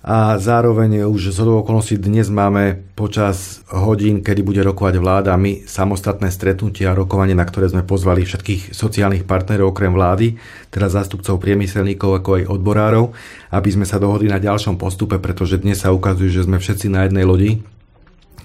a 0.00 0.40
zároveň 0.40 1.04
už 1.04 1.36
z 1.36 1.44
okolností 1.44 2.00
dnes 2.00 2.32
máme 2.32 2.88
počas 2.96 3.60
hodín, 3.68 4.24
kedy 4.24 4.40
bude 4.40 4.64
rokovať 4.64 4.96
vláda, 4.96 5.36
my 5.36 5.68
samostatné 5.68 6.32
stretnutie 6.32 6.88
a 6.88 6.96
rokovanie, 6.96 7.36
na 7.36 7.44
ktoré 7.44 7.68
sme 7.68 7.84
pozvali 7.84 8.24
všetkých 8.24 8.72
sociálnych 8.72 9.28
partnerov 9.28 9.76
okrem 9.76 9.92
vlády, 9.92 10.40
teda 10.72 10.88
zástupcov 10.88 11.36
priemyselníkov 11.36 12.24
ako 12.24 12.30
aj 12.40 12.48
odborárov, 12.48 13.12
aby 13.52 13.68
sme 13.68 13.84
sa 13.84 14.00
dohodli 14.00 14.32
na 14.32 14.40
ďalšom 14.40 14.80
postupe, 14.80 15.20
pretože 15.20 15.60
dnes 15.60 15.84
sa 15.84 15.92
ukazuje, 15.92 16.32
že 16.32 16.48
sme 16.48 16.56
všetci 16.56 16.88
na 16.88 17.04
jednej 17.04 17.28
lodi. 17.28 17.60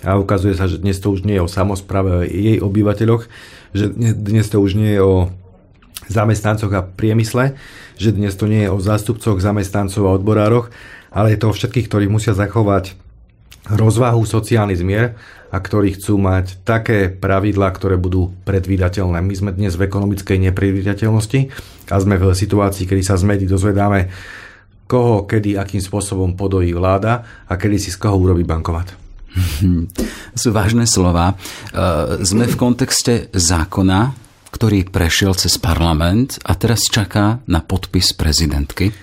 A 0.03 0.19
ukazuje 0.19 0.59
sa, 0.59 0.67
že 0.67 0.83
dnes 0.83 0.99
to 0.99 1.07
už 1.07 1.23
nie 1.23 1.39
je 1.39 1.43
o 1.47 1.49
samozpráve, 1.49 2.11
o 2.11 2.21
jej 2.27 2.59
obyvateľoch, 2.59 3.31
že 3.71 3.95
dnes 3.95 4.51
to 4.51 4.59
už 4.59 4.75
nie 4.75 4.99
je 4.99 5.01
o 5.01 5.15
zamestnancoch 6.11 6.69
a 6.75 6.83
priemysle, 6.83 7.55
že 7.95 8.11
dnes 8.11 8.35
to 8.35 8.45
nie 8.45 8.67
je 8.67 8.69
o 8.69 8.77
zástupcoch, 8.77 9.39
zamestnancov 9.39 10.03
a 10.05 10.15
odborároch, 10.19 10.69
ale 11.15 11.31
je 11.33 11.39
to 11.39 11.49
o 11.49 11.55
všetkých, 11.55 11.87
ktorí 11.87 12.05
musia 12.11 12.35
zachovať 12.35 12.99
rozvahu, 13.71 14.21
sociálny 14.27 14.75
zmier 14.75 15.17
a 15.49 15.57
ktorí 15.57 15.95
chcú 15.97 16.19
mať 16.19 16.61
také 16.67 17.09
pravidlá, 17.09 17.71
ktoré 17.71 17.95
budú 17.95 18.35
predvídateľné. 18.43 19.23
My 19.23 19.33
sme 19.33 19.51
dnes 19.55 19.79
v 19.79 19.87
ekonomickej 19.87 20.51
nepredvídateľnosti 20.51 21.39
a 21.89 21.95
sme 21.95 22.19
v 22.19 22.35
situácii, 22.35 22.85
kedy 22.85 23.01
sa 23.01 23.15
z 23.15 23.23
médií 23.25 23.47
dozvedáme, 23.47 24.11
koho, 24.85 25.25
kedy, 25.25 25.57
akým 25.57 25.81
spôsobom 25.81 26.37
podojí 26.37 26.75
vláda 26.75 27.25
a 27.49 27.53
kedy 27.57 27.77
si 27.81 27.89
z 27.89 27.97
koho 27.97 28.19
urobí 28.21 28.45
bankomat. 28.45 28.93
Sú 30.41 30.53
vážne 30.53 30.85
slova. 30.85 31.33
E, 31.33 31.35
sme 32.21 32.45
v 32.45 32.55
kontexte 32.59 33.33
zákona, 33.33 34.13
ktorý 34.53 34.87
prešiel 34.87 35.33
cez 35.35 35.57
parlament 35.57 36.39
a 36.45 36.53
teraz 36.55 36.87
čaká 36.87 37.41
na 37.49 37.59
podpis 37.65 38.13
prezidentky. 38.15 38.93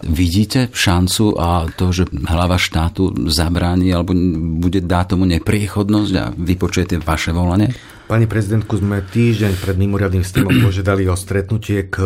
Vidíte 0.00 0.72
šancu 0.72 1.36
a 1.36 1.68
to, 1.68 1.92
že 1.92 2.08
hlava 2.08 2.56
štátu 2.56 3.12
zabráni 3.28 3.92
alebo 3.92 4.16
bude 4.56 4.80
dá 4.80 5.04
tomu 5.04 5.28
nepriechodnosť 5.28 6.12
a 6.16 6.32
vypočujete 6.32 7.04
vaše 7.04 7.36
volanie? 7.36 7.76
Pani 8.08 8.24
prezidentku 8.24 8.80
sme 8.80 9.04
týždeň 9.04 9.60
pred 9.60 9.76
mimoriadným 9.76 10.24
stímom 10.24 10.56
požiadali 10.64 11.04
o 11.04 11.16
stretnutie 11.20 11.92
k 11.92 12.00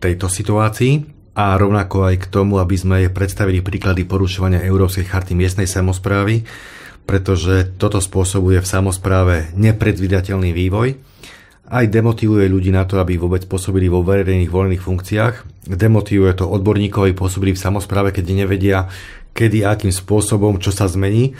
tejto 0.00 0.32
situácii 0.32 1.04
a 1.36 1.58
rovnako 1.60 2.08
aj 2.08 2.16
k 2.24 2.30
tomu, 2.32 2.56
aby 2.62 2.76
sme 2.80 3.12
predstavili 3.12 3.60
príklady 3.60 4.08
porušovania 4.08 4.64
Európskej 4.64 5.04
charty 5.04 5.36
miestnej 5.36 5.68
samozprávy, 5.68 6.48
pretože 7.04 7.76
toto 7.76 8.00
spôsobuje 8.00 8.64
v 8.64 8.70
samozpráve 8.70 9.34
nepredvydateľný 9.52 10.56
vývoj 10.56 11.13
aj 11.64 11.84
demotivuje 11.88 12.44
ľudí 12.48 12.68
na 12.68 12.84
to, 12.84 13.00
aby 13.00 13.16
vôbec 13.16 13.48
pôsobili 13.48 13.88
vo 13.88 14.04
verejných 14.04 14.52
voľných 14.52 14.82
funkciách. 14.84 15.64
Demotivuje 15.64 16.32
to 16.36 16.44
odborníkov, 16.44 17.08
aby 17.08 17.14
pôsobili 17.16 17.56
v 17.56 17.62
samozpráve, 17.64 18.12
keď 18.12 18.24
nevedia, 18.44 18.78
kedy, 19.32 19.64
akým 19.64 19.88
spôsobom, 19.88 20.60
čo 20.60 20.68
sa 20.70 20.84
zmení. 20.84 21.32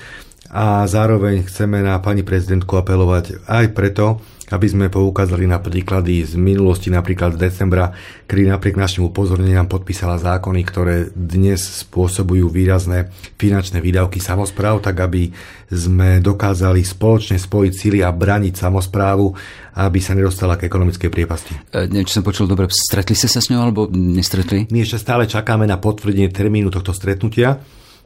A 0.54 0.86
zároveň 0.86 1.42
chceme 1.50 1.82
na 1.82 1.98
pani 1.98 2.22
prezidentku 2.22 2.78
apelovať 2.78 3.42
aj 3.50 3.74
preto, 3.74 4.22
aby 4.54 4.70
sme 4.70 4.86
poukázali 4.86 5.50
na 5.50 5.58
príklady 5.58 6.22
z 6.22 6.38
minulosti, 6.38 6.94
napríklad 6.94 7.34
z 7.34 7.50
decembra, 7.50 7.90
kedy 8.30 8.54
napriek 8.54 8.78
našim 8.78 9.02
upozorneniam 9.02 9.66
podpísala 9.66 10.14
zákony, 10.14 10.60
ktoré 10.62 10.96
dnes 11.10 11.82
spôsobujú 11.82 12.46
výrazné 12.54 13.10
finančné 13.34 13.82
výdavky 13.82 14.22
samozpráv, 14.22 14.78
tak 14.78 15.02
aby 15.02 15.34
sme 15.74 16.22
dokázali 16.22 16.86
spoločne 16.86 17.34
spojiť 17.34 17.72
síly 17.74 17.98
a 18.06 18.14
braniť 18.14 18.54
samozprávu, 18.54 19.34
aby 19.74 19.98
sa 19.98 20.14
nedostala 20.14 20.54
k 20.54 20.70
ekonomickej 20.70 21.10
priepasti. 21.10 21.52
E, 21.74 21.90
neviem, 21.90 22.06
či 22.06 22.22
som 22.22 22.22
počul 22.22 22.46
dobre, 22.46 22.70
stretli 22.70 23.18
ste 23.18 23.26
sa 23.26 23.42
s 23.42 23.50
ňou 23.50 23.58
alebo 23.58 23.90
nestretli? 23.90 24.70
My 24.70 24.86
ešte 24.86 25.02
stále 25.02 25.26
čakáme 25.26 25.66
na 25.66 25.82
potvrdenie 25.82 26.30
termínu 26.30 26.70
tohto 26.70 26.94
stretnutia 26.94 27.58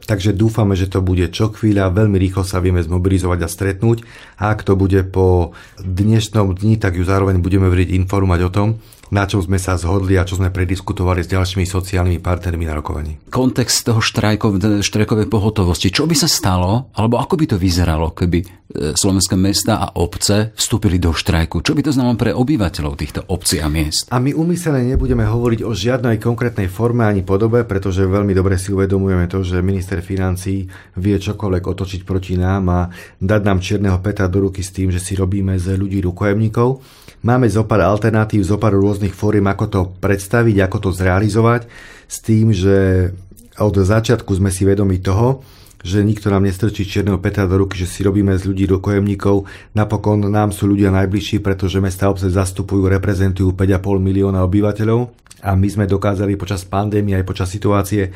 Takže 0.09 0.33
dúfame, 0.33 0.73
že 0.73 0.89
to 0.89 1.05
bude 1.05 1.29
čo 1.29 1.53
chvíľa, 1.53 1.93
veľmi 1.93 2.17
rýchlo 2.17 2.41
sa 2.41 2.57
vieme 2.57 2.81
zmobilizovať 2.81 3.45
a 3.45 3.47
stretnúť. 3.47 4.01
A 4.41 4.49
ak 4.49 4.65
to 4.65 4.73
bude 4.73 4.97
po 5.13 5.53
dnešnom 5.77 6.49
dni, 6.57 6.81
tak 6.81 6.97
ju 6.97 7.05
zároveň 7.05 7.37
budeme 7.37 7.69
vedieť 7.69 7.93
informovať 7.93 8.39
o 8.41 8.49
tom, 8.49 8.67
na 9.09 9.25
čom 9.25 9.41
sme 9.41 9.57
sa 9.57 9.75
zhodli 9.75 10.15
a 10.17 10.25
čo 10.25 10.37
sme 10.37 10.53
prediskutovali 10.53 11.25
s 11.25 11.29
ďalšími 11.29 11.65
sociálnymi 11.65 12.19
partnermi 12.21 12.65
na 12.65 12.77
rokovaní. 12.77 13.17
Kontext 13.29 13.85
toho 13.85 14.01
štrajkov, 14.01 14.61
štrajkovej 14.85 15.27
pohotovosti. 15.27 15.89
Čo 15.89 16.05
by 16.05 16.15
sa 16.15 16.29
stalo, 16.29 16.93
alebo 16.93 17.17
ako 17.17 17.35
by 17.37 17.45
to 17.53 17.57
vyzeralo, 17.57 18.13
keby 18.13 18.39
e, 18.41 18.45
slovenské 18.93 19.33
mesta 19.33 19.81
a 19.81 19.97
obce 19.97 20.53
vstúpili 20.53 21.01
do 21.01 21.09
štrajku? 21.13 21.65
Čo 21.65 21.73
by 21.73 21.81
to 21.85 21.91
znamenalo 21.93 22.21
pre 22.21 22.31
obyvateľov 22.37 22.93
týchto 22.95 23.21
obcí 23.33 23.57
a 23.57 23.67
miest? 23.67 24.09
A 24.13 24.21
my 24.21 24.33
umyselne 24.37 24.85
nebudeme 24.85 25.25
hovoriť 25.25 25.65
o 25.65 25.73
žiadnej 25.73 26.21
konkrétnej 26.21 26.69
forme 26.69 27.05
ani 27.05 27.25
podobe, 27.25 27.65
pretože 27.65 28.05
veľmi 28.05 28.37
dobre 28.37 28.61
si 28.61 28.69
uvedomujeme 28.69 29.25
to, 29.25 29.41
že 29.41 29.65
minister 29.65 30.05
financí 30.05 30.69
vie 31.01 31.17
čokoľvek 31.17 31.63
otočiť 31.65 32.01
proti 32.05 32.37
nám 32.37 32.63
a 32.69 32.79
dať 33.17 33.41
nám 33.41 33.59
čierneho 33.59 33.97
peta 33.99 34.29
do 34.29 34.45
ruky 34.45 34.61
s 34.61 34.69
tým, 34.69 34.93
že 34.93 35.01
si 35.01 35.17
robíme 35.17 35.57
z 35.57 35.73
ľudí 35.75 35.99
rukojemníkov. 36.05 36.99
Máme 37.19 37.51
zo 37.51 37.67
pár 37.67 37.83
alternatív, 37.83 38.47
zo 38.47 38.55
pár 38.55 38.79
rôznych 38.79 39.11
fóriem, 39.11 39.43
ako 39.51 39.65
to 39.67 39.81
predstaviť, 39.99 40.55
ako 40.63 40.77
to 40.87 40.89
zrealizovať, 40.95 41.67
s 42.07 42.17
tým, 42.23 42.55
že 42.55 43.11
od 43.59 43.75
začiatku 43.75 44.31
sme 44.39 44.47
si 44.47 44.63
vedomi 44.63 45.03
toho, 45.03 45.43
že 45.83 46.03
nikto 46.03 46.27
nám 46.31 46.43
nestrčí 46.43 46.83
čierneho 46.83 47.19
Petra 47.19 47.47
do 47.47 47.59
ruky, 47.59 47.79
že 47.79 47.87
si 47.87 48.03
robíme 48.03 48.35
z 48.35 48.47
ľudí 48.51 48.67
rukojemníkov. 48.67 49.47
Napokon 49.75 50.27
nám 50.27 50.51
sú 50.51 50.67
ľudia 50.67 50.91
najbližší, 50.91 51.39
pretože 51.39 51.79
mesta 51.79 52.11
obce 52.11 52.27
zastupujú, 52.27 52.87
reprezentujú 52.87 53.55
5,5 53.55 53.99
milióna 53.99 54.43
obyvateľov 54.43 55.11
a 55.43 55.55
my 55.55 55.67
sme 55.71 55.87
dokázali 55.87 56.35
počas 56.35 56.67
pandémie 56.67 57.15
aj 57.15 57.23
počas 57.27 57.47
situácie 57.47 58.11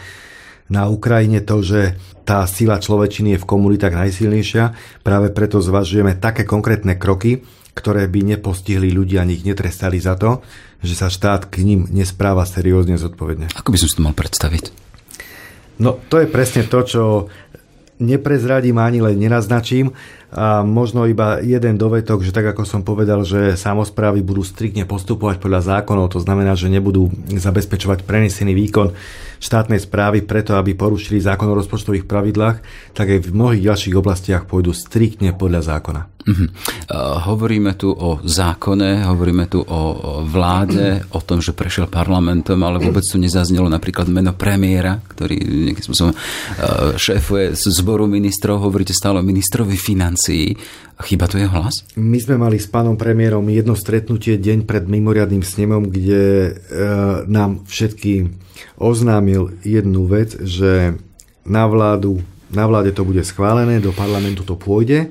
na 0.72 0.88
Ukrajine 0.88 1.44
to, 1.44 1.60
že 1.60 1.96
tá 2.24 2.44
sila 2.48 2.80
človečiny 2.80 3.36
je 3.36 3.42
v 3.44 3.50
komunitách 3.50 3.96
najsilnejšia. 3.96 4.64
Práve 5.04 5.32
preto 5.32 5.60
zvažujeme 5.60 6.20
také 6.20 6.48
konkrétne 6.48 6.96
kroky, 6.96 7.44
ktoré 7.74 8.06
by 8.06 8.38
nepostihli 8.38 8.94
ľudia 8.94 9.26
ani 9.26 9.38
ich 9.38 9.46
netrestali 9.46 9.98
za 9.98 10.14
to, 10.18 10.46
že 10.86 10.94
sa 10.94 11.10
štát 11.10 11.50
k 11.50 11.66
ním 11.66 11.90
nespráva 11.90 12.46
seriózne 12.46 12.98
zodpovedne. 13.02 13.50
Ako 13.58 13.74
by 13.74 13.78
som 13.82 13.88
si 13.90 13.98
to 13.98 14.06
mal 14.06 14.14
predstaviť? 14.14 14.70
No 15.82 15.98
to 16.08 16.22
je 16.22 16.30
presne 16.30 16.70
to, 16.70 16.80
čo 16.86 17.04
neprezradím 17.98 18.78
ani 18.78 19.02
len 19.02 19.18
nenaznačím. 19.18 19.96
A 20.34 20.66
možno 20.66 21.06
iba 21.06 21.38
jeden 21.46 21.78
dovetok, 21.78 22.26
že 22.26 22.34
tak 22.34 22.58
ako 22.58 22.66
som 22.66 22.82
povedal, 22.82 23.22
že 23.22 23.54
samozprávy 23.54 24.26
budú 24.26 24.42
striktne 24.42 24.82
postupovať 24.82 25.38
podľa 25.38 25.78
zákonov, 25.78 26.10
to 26.10 26.20
znamená, 26.26 26.58
že 26.58 26.74
nebudú 26.74 27.14
zabezpečovať 27.30 28.02
prenesený 28.02 28.58
výkon 28.58 28.98
štátnej 29.44 29.84
správy 29.84 30.24
preto, 30.24 30.56
aby 30.56 30.72
porušili 30.72 31.20
zákon 31.20 31.52
o 31.52 31.60
rozpočtových 31.60 32.08
pravidlách, 32.08 32.58
tak 32.96 33.12
aj 33.12 33.20
v 33.28 33.36
mnohých 33.36 33.68
ďalších 33.68 33.96
oblastiach 34.00 34.48
pôjdu 34.48 34.72
striktne 34.72 35.36
podľa 35.36 35.76
zákona. 35.76 36.14
Uh-huh. 36.24 36.48
hovoríme 37.20 37.76
tu 37.76 37.92
o 37.92 38.24
zákone, 38.24 39.04
hovoríme 39.04 39.44
tu 39.52 39.60
o 39.60 39.82
vláde, 40.24 41.04
o 41.12 41.20
tom, 41.20 41.44
že 41.44 41.52
prešiel 41.52 41.92
parlamentom, 41.92 42.56
ale 42.64 42.80
vôbec 42.80 43.04
tu 43.04 43.20
nezaznelo 43.20 43.68
napríklad 43.68 44.08
meno 44.08 44.32
premiéra, 44.32 45.04
ktorý 45.04 45.36
nejakým 45.36 45.84
spôsobom 45.84 46.16
uh, 46.16 46.96
šéfuje 46.96 47.60
zboru 47.60 48.08
ministrov, 48.08 48.64
hovoríte 48.64 48.96
stále 48.96 49.20
o 49.20 49.28
ministrovi 49.28 49.76
financií. 49.76 50.56
Chyba 51.02 51.26
tu 51.26 51.42
jeho 51.42 51.50
hlas? 51.50 51.82
My 51.98 52.22
sme 52.22 52.38
mali 52.38 52.62
s 52.62 52.70
pánom 52.70 52.94
premiérom 52.94 53.46
jedno 53.50 53.74
stretnutie 53.74 54.38
deň 54.38 54.70
pred 54.70 54.86
mimoriadným 54.86 55.42
snemom, 55.42 55.90
kde 55.90 56.54
uh, 56.54 57.26
nám 57.26 57.66
všetkým 57.66 58.38
oznámil 58.78 59.58
jednu 59.66 60.06
vec, 60.06 60.38
že 60.38 60.98
na 61.44 61.66
vládu 61.66 62.22
na 62.54 62.70
vláde 62.70 62.94
to 62.94 63.02
bude 63.02 63.26
schválené, 63.26 63.82
do 63.82 63.90
parlamentu 63.90 64.46
to 64.46 64.54
pôjde 64.54 65.10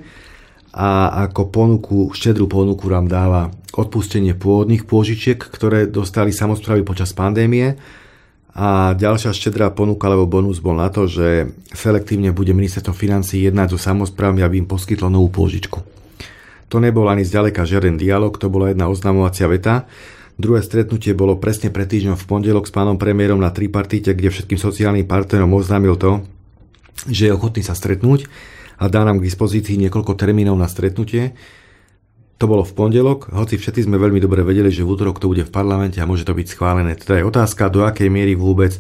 a 0.73 1.21
ako 1.29 1.53
ponuku, 1.53 1.99
štedrú 2.15 2.49
ponuku 2.49 2.89
nám 2.89 3.11
dáva 3.11 3.53
odpustenie 3.77 4.33
pôvodných 4.33 4.89
pôžičiek, 4.89 5.37
ktoré 5.37 5.91
dostali 5.91 6.33
samozprávy 6.33 6.87
počas 6.87 7.13
pandémie 7.13 7.77
a 8.53 8.93
ďalšia 8.93 9.33
štedrá 9.33 9.73
ponuka 9.73 10.13
alebo 10.13 10.29
bonus 10.29 10.61
bol 10.61 10.77
na 10.77 10.93
to, 10.93 11.09
že 11.09 11.49
selektívne 11.73 12.37
bude 12.37 12.53
ministerstvo 12.53 12.93
financí 12.93 13.41
jednať 13.49 13.73
so 13.73 13.79
samozprávami, 13.81 14.45
aby 14.45 14.61
im 14.61 14.69
poskytlo 14.69 15.09
novú 15.09 15.33
pôžičku. 15.33 15.81
To 16.69 16.77
nebol 16.81 17.09
ani 17.09 17.25
zďaleka 17.25 17.65
žiaden 17.65 17.97
dialog, 17.97 18.37
to 18.37 18.53
bola 18.53 18.73
jedna 18.73 18.93
oznamovacia 18.93 19.49
veta. 19.49 19.89
Druhé 20.37 20.65
stretnutie 20.65 21.13
bolo 21.13 21.37
presne 21.37 21.69
pred 21.69 21.89
týždňom 21.89 22.17
v 22.17 22.25
pondelok 22.29 22.69
s 22.69 22.73
pánom 22.73 22.97
premiérom 22.97 23.41
na 23.41 23.53
tripartite, 23.53 24.13
kde 24.13 24.33
všetkým 24.33 24.61
sociálnym 24.61 25.05
partnerom 25.05 25.53
oznámil 25.53 25.97
to, 25.97 26.25
že 27.09 27.29
je 27.29 27.37
ochotný 27.37 27.65
sa 27.65 27.77
stretnúť 27.77 28.29
a 28.81 28.89
dá 28.89 29.05
nám 29.05 29.21
k 29.21 29.29
dispozícii 29.29 29.81
niekoľko 29.81 30.17
termínov 30.17 30.57
na 30.57 30.69
stretnutie. 30.69 31.37
To 32.43 32.51
bolo 32.51 32.67
v 32.67 32.75
pondelok, 32.75 33.31
hoci 33.31 33.55
všetci 33.55 33.87
sme 33.87 34.03
veľmi 34.03 34.19
dobre 34.19 34.43
vedeli, 34.43 34.67
že 34.67 34.83
v 34.83 34.99
útorok 34.99 35.23
to 35.23 35.31
bude 35.31 35.47
v 35.47 35.55
parlamente 35.55 36.03
a 36.03 36.11
môže 36.11 36.27
to 36.27 36.35
byť 36.35 36.51
schválené. 36.51 36.99
Teda 36.99 37.23
je 37.23 37.31
otázka, 37.31 37.71
do 37.71 37.87
akej 37.87 38.11
miery 38.11 38.35
vôbec 38.35 38.75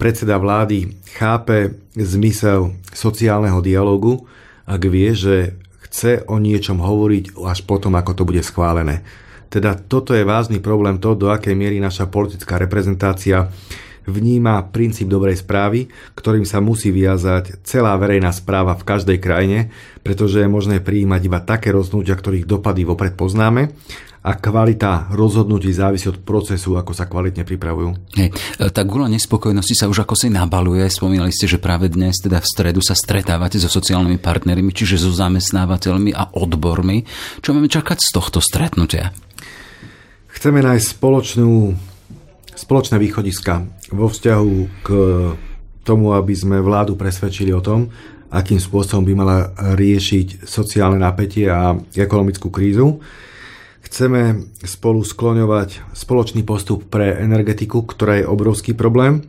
predseda 0.00 0.40
vlády 0.40 0.96
chápe 1.12 1.76
zmysel 1.92 2.72
sociálneho 2.88 3.60
dialogu, 3.60 4.24
ak 4.64 4.80
vie, 4.88 5.12
že 5.12 5.60
chce 5.84 6.24
o 6.24 6.40
niečom 6.40 6.80
hovoriť 6.80 7.36
až 7.44 7.68
potom, 7.68 7.92
ako 8.00 8.16
to 8.16 8.24
bude 8.24 8.40
schválené. 8.40 9.04
Teda 9.52 9.76
toto 9.76 10.16
je 10.16 10.24
vážny 10.24 10.56
problém, 10.56 10.96
to, 10.96 11.12
do 11.12 11.28
akej 11.28 11.52
miery 11.52 11.84
naša 11.84 12.08
politická 12.08 12.56
reprezentácia 12.56 13.52
vníma 14.06 14.70
princíp 14.70 15.08
dobrej 15.08 15.40
správy, 15.40 15.88
ktorým 16.16 16.44
sa 16.44 16.60
musí 16.60 16.92
vyjazať 16.92 17.64
celá 17.64 17.96
verejná 17.96 18.30
správa 18.30 18.76
v 18.76 18.86
každej 18.86 19.18
krajine, 19.20 19.72
pretože 20.04 20.44
je 20.44 20.48
možné 20.48 20.80
prijímať 20.84 21.20
iba 21.24 21.40
také 21.40 21.72
rozhodnutia, 21.72 22.16
ktorých 22.16 22.48
dopady 22.48 22.84
vopred 22.84 23.16
poznáme 23.16 23.72
a 24.24 24.40
kvalita 24.40 25.12
rozhodnutí 25.12 25.68
závisí 25.68 26.08
od 26.08 26.24
procesu, 26.24 26.80
ako 26.80 26.96
sa 26.96 27.04
kvalitne 27.04 27.44
pripravujú. 27.44 28.16
Hej, 28.16 28.32
e, 28.56 28.72
tá 28.72 28.80
gula 28.88 29.04
nespokojnosti 29.12 29.76
sa 29.76 29.84
už 29.84 30.00
ako 30.00 30.16
si 30.16 30.32
nabaluje. 30.32 30.88
Spomínali 30.88 31.28
ste, 31.28 31.44
že 31.44 31.60
práve 31.60 31.92
dnes, 31.92 32.24
teda 32.24 32.40
v 32.40 32.48
stredu, 32.48 32.80
sa 32.80 32.96
stretávate 32.96 33.60
so 33.60 33.68
sociálnymi 33.68 34.16
partnermi, 34.16 34.72
čiže 34.72 34.96
so 34.96 35.12
zamestnávateľmi 35.12 36.16
a 36.16 36.32
odbormi. 36.40 37.04
Čo 37.44 37.52
máme 37.52 37.68
čakať 37.68 38.00
z 38.00 38.10
tohto 38.16 38.40
stretnutia? 38.40 39.12
Chceme 40.32 40.64
nájsť 40.64 40.86
spoločnú 40.96 41.52
spoločné 42.54 42.96
východiska 43.02 43.66
vo 43.94 44.10
vzťahu 44.10 44.52
k 44.82 44.88
tomu, 45.86 46.12
aby 46.16 46.34
sme 46.34 46.58
vládu 46.58 46.98
presvedčili 46.98 47.54
o 47.54 47.62
tom, 47.62 47.88
akým 48.34 48.58
spôsobom 48.58 49.06
by 49.06 49.14
mala 49.14 49.36
riešiť 49.78 50.42
sociálne 50.42 50.98
napätie 50.98 51.46
a 51.46 51.78
ekonomickú 51.94 52.50
krízu. 52.50 52.98
Chceme 53.84 54.50
spolu 54.64 55.06
skloňovať 55.06 55.94
spoločný 55.94 56.42
postup 56.42 56.90
pre 56.90 57.14
energetiku, 57.14 57.86
ktorá 57.86 58.18
je 58.18 58.26
obrovský 58.26 58.74
problém. 58.74 59.22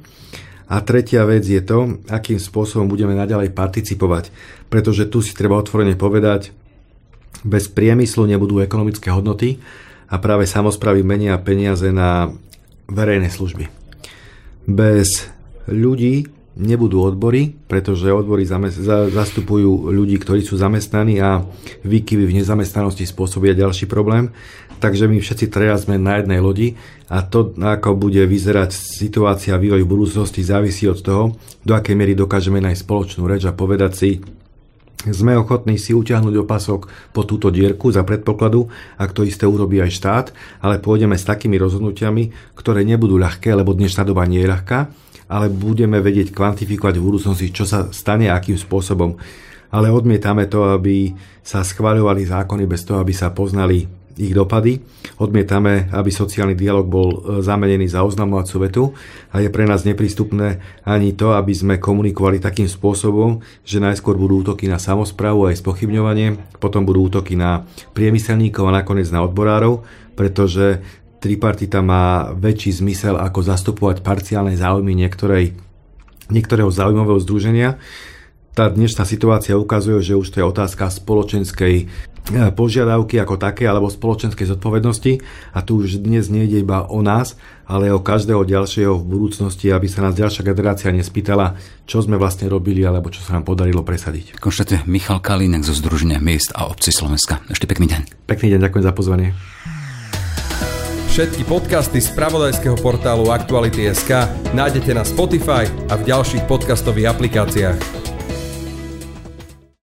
A 0.66 0.82
tretia 0.82 1.22
vec 1.30 1.46
je 1.46 1.62
to, 1.62 2.02
akým 2.10 2.42
spôsobom 2.42 2.90
budeme 2.90 3.14
naďalej 3.14 3.54
participovať, 3.54 4.34
pretože 4.74 5.06
tu 5.06 5.22
si 5.22 5.38
treba 5.38 5.62
otvorene 5.62 5.94
povedať, 5.94 6.50
bez 7.46 7.70
priemyslu 7.70 8.26
nebudú 8.26 8.58
ekonomické 8.58 9.14
hodnoty 9.14 9.62
a 10.10 10.18
práve 10.18 10.50
samozprávy 10.50 11.06
menia 11.06 11.38
peniaze 11.38 11.94
na 11.94 12.34
verejné 12.90 13.30
služby. 13.30 13.85
Bez 14.66 15.30
ľudí 15.70 16.30
nebudú 16.56 17.04
odbory, 17.04 17.52
pretože 17.68 18.08
odbory 18.16 18.48
zastupujú 18.48 19.92
ľudí, 19.92 20.16
ktorí 20.24 20.42
sú 20.42 20.56
zamestnaní 20.56 21.20
a 21.20 21.44
výkyvy 21.84 22.24
v 22.26 22.36
nezamestnanosti 22.42 23.04
spôsobia 23.04 23.52
ďalší 23.52 23.92
problém. 23.92 24.32
Takže 24.80 25.08
my 25.08 25.20
všetci 25.20 25.52
traja 25.52 25.80
sme 25.80 25.96
na 25.96 26.20
jednej 26.20 26.40
lodi 26.44 26.76
a 27.08 27.24
to, 27.24 27.56
ako 27.56 27.96
bude 27.96 28.20
vyzerať 28.28 28.76
situácia 28.76 29.56
a 29.56 29.62
vývoj 29.62 29.84
v 29.84 29.92
budúcnosti, 29.92 30.44
závisí 30.44 30.88
od 30.88 31.00
toho, 31.00 31.24
do 31.64 31.74
akej 31.76 31.96
miery 31.96 32.12
dokážeme 32.16 32.60
nájsť 32.60 32.84
spoločnú 32.84 33.24
reč 33.28 33.48
a 33.48 33.56
povedať 33.56 33.92
si, 33.96 34.10
sme 35.12 35.38
ochotní 35.38 35.78
si 35.78 35.92
utiahnuť 35.94 36.46
opasok 36.46 36.90
po 37.12 37.22
túto 37.28 37.52
dierku 37.52 37.92
za 37.92 38.02
predpokladu, 38.08 38.72
ak 38.96 39.12
to 39.12 39.28
isté 39.28 39.44
urobí 39.46 39.84
aj 39.84 39.92
štát, 39.92 40.26
ale 40.64 40.82
pôjdeme 40.82 41.14
s 41.14 41.28
takými 41.28 41.60
rozhodnutiami, 41.60 42.56
ktoré 42.58 42.82
nebudú 42.88 43.20
ľahké, 43.20 43.54
lebo 43.54 43.76
dnešná 43.76 44.08
doba 44.08 44.24
nie 44.26 44.42
je 44.42 44.50
ľahká, 44.50 44.80
ale 45.30 45.50
budeme 45.50 46.00
vedieť 46.00 46.32
kvantifikovať 46.32 46.96
v 46.98 47.06
budúcnosti, 47.06 47.50
čo 47.50 47.66
sa 47.66 47.90
stane 47.90 48.30
akým 48.30 48.56
spôsobom. 48.56 49.18
Ale 49.74 49.92
odmietame 49.92 50.46
to, 50.48 50.72
aby 50.72 51.12
sa 51.42 51.66
schváľovali 51.66 52.24
zákony 52.30 52.64
bez 52.70 52.86
toho, 52.86 53.02
aby 53.02 53.12
sa 53.12 53.34
poznali 53.34 54.05
ich 54.16 54.32
dopady. 54.32 54.80
Odmietame, 55.20 55.92
aby 55.92 56.12
sociálny 56.12 56.56
dialog 56.56 56.88
bol 56.88 57.10
e, 57.12 57.18
zamenený 57.44 57.92
za 57.92 58.04
oznamovacú 58.04 58.56
vetu 58.64 58.84
a 59.32 59.44
je 59.44 59.52
pre 59.52 59.68
nás 59.68 59.84
neprístupné 59.84 60.64
ani 60.88 61.16
to, 61.16 61.36
aby 61.36 61.52
sme 61.52 61.76
komunikovali 61.80 62.40
takým 62.40 62.68
spôsobom, 62.68 63.44
že 63.68 63.84
najskôr 63.84 64.16
budú 64.16 64.44
útoky 64.44 64.72
na 64.72 64.80
samozprávu 64.80 65.52
aj 65.52 65.60
spochybňovanie, 65.60 66.60
potom 66.60 66.88
budú 66.88 67.12
útoky 67.12 67.36
na 67.36 67.68
priemyselníkov 67.92 68.72
a 68.72 68.76
nakoniec 68.84 69.08
na 69.12 69.24
odborárov, 69.24 69.84
pretože 70.16 70.80
tripartita 71.20 71.84
má 71.84 72.32
väčší 72.38 72.86
zmysel 72.86 73.20
ako 73.20 73.40
zastupovať 73.44 74.00
parciálne 74.06 74.56
záujmy 74.56 74.96
niektorej, 74.96 75.58
niektorého 76.32 76.72
záujmového 76.72 77.20
združenia. 77.20 77.82
Tá 78.56 78.72
dnešná 78.72 79.04
situácia 79.04 79.60
ukazuje, 79.60 80.00
že 80.00 80.16
už 80.16 80.32
to 80.32 80.40
je 80.40 80.46
otázka 80.48 80.88
spoločenskej 80.88 81.92
E, 82.26 82.50
požiadavky 82.50 83.22
ako 83.22 83.38
také 83.38 83.70
alebo 83.70 83.86
spoločenskej 83.86 84.58
zodpovednosti 84.58 85.22
a 85.54 85.62
tu 85.62 85.86
už 85.86 86.02
dnes 86.02 86.26
nejde 86.26 86.66
iba 86.66 86.82
o 86.90 87.06
nás, 87.06 87.38
ale 87.70 87.94
o 87.94 88.02
každého 88.02 88.42
ďalšieho 88.42 88.98
v 88.98 89.06
budúcnosti, 89.06 89.70
aby 89.70 89.86
sa 89.86 90.10
nás 90.10 90.18
ďalšia 90.18 90.42
generácia 90.42 90.90
nespýtala, 90.90 91.54
čo 91.86 92.02
sme 92.02 92.18
vlastne 92.18 92.50
robili 92.50 92.82
alebo 92.82 93.14
čo 93.14 93.22
sa 93.22 93.38
nám 93.38 93.46
podarilo 93.46 93.86
presadiť. 93.86 94.42
Konštatuje 94.42 94.90
Michal 94.90 95.22
Kalínek 95.22 95.62
zo 95.62 95.78
Združenia 95.78 96.18
miest 96.18 96.50
a 96.58 96.66
obci 96.66 96.90
Slovenska. 96.90 97.46
Ešte 97.46 97.70
pekný 97.70 97.94
deň. 97.94 98.02
Pekný 98.26 98.58
deň, 98.58 98.60
ďakujem 98.66 98.86
za 98.90 98.94
pozvanie. 98.98 99.30
Všetky 101.14 101.46
podcasty 101.46 102.02
z 102.02 102.10
pravodajského 102.12 102.76
portálu 102.82 103.30
Aktuality.sk 103.30 104.28
nájdete 104.58 104.92
na 104.98 105.06
Spotify 105.06 105.70
a 105.88 105.94
v 105.96 106.10
ďalších 106.10 106.44
podcastových 106.50 107.14
aplikáciách. 107.14 108.05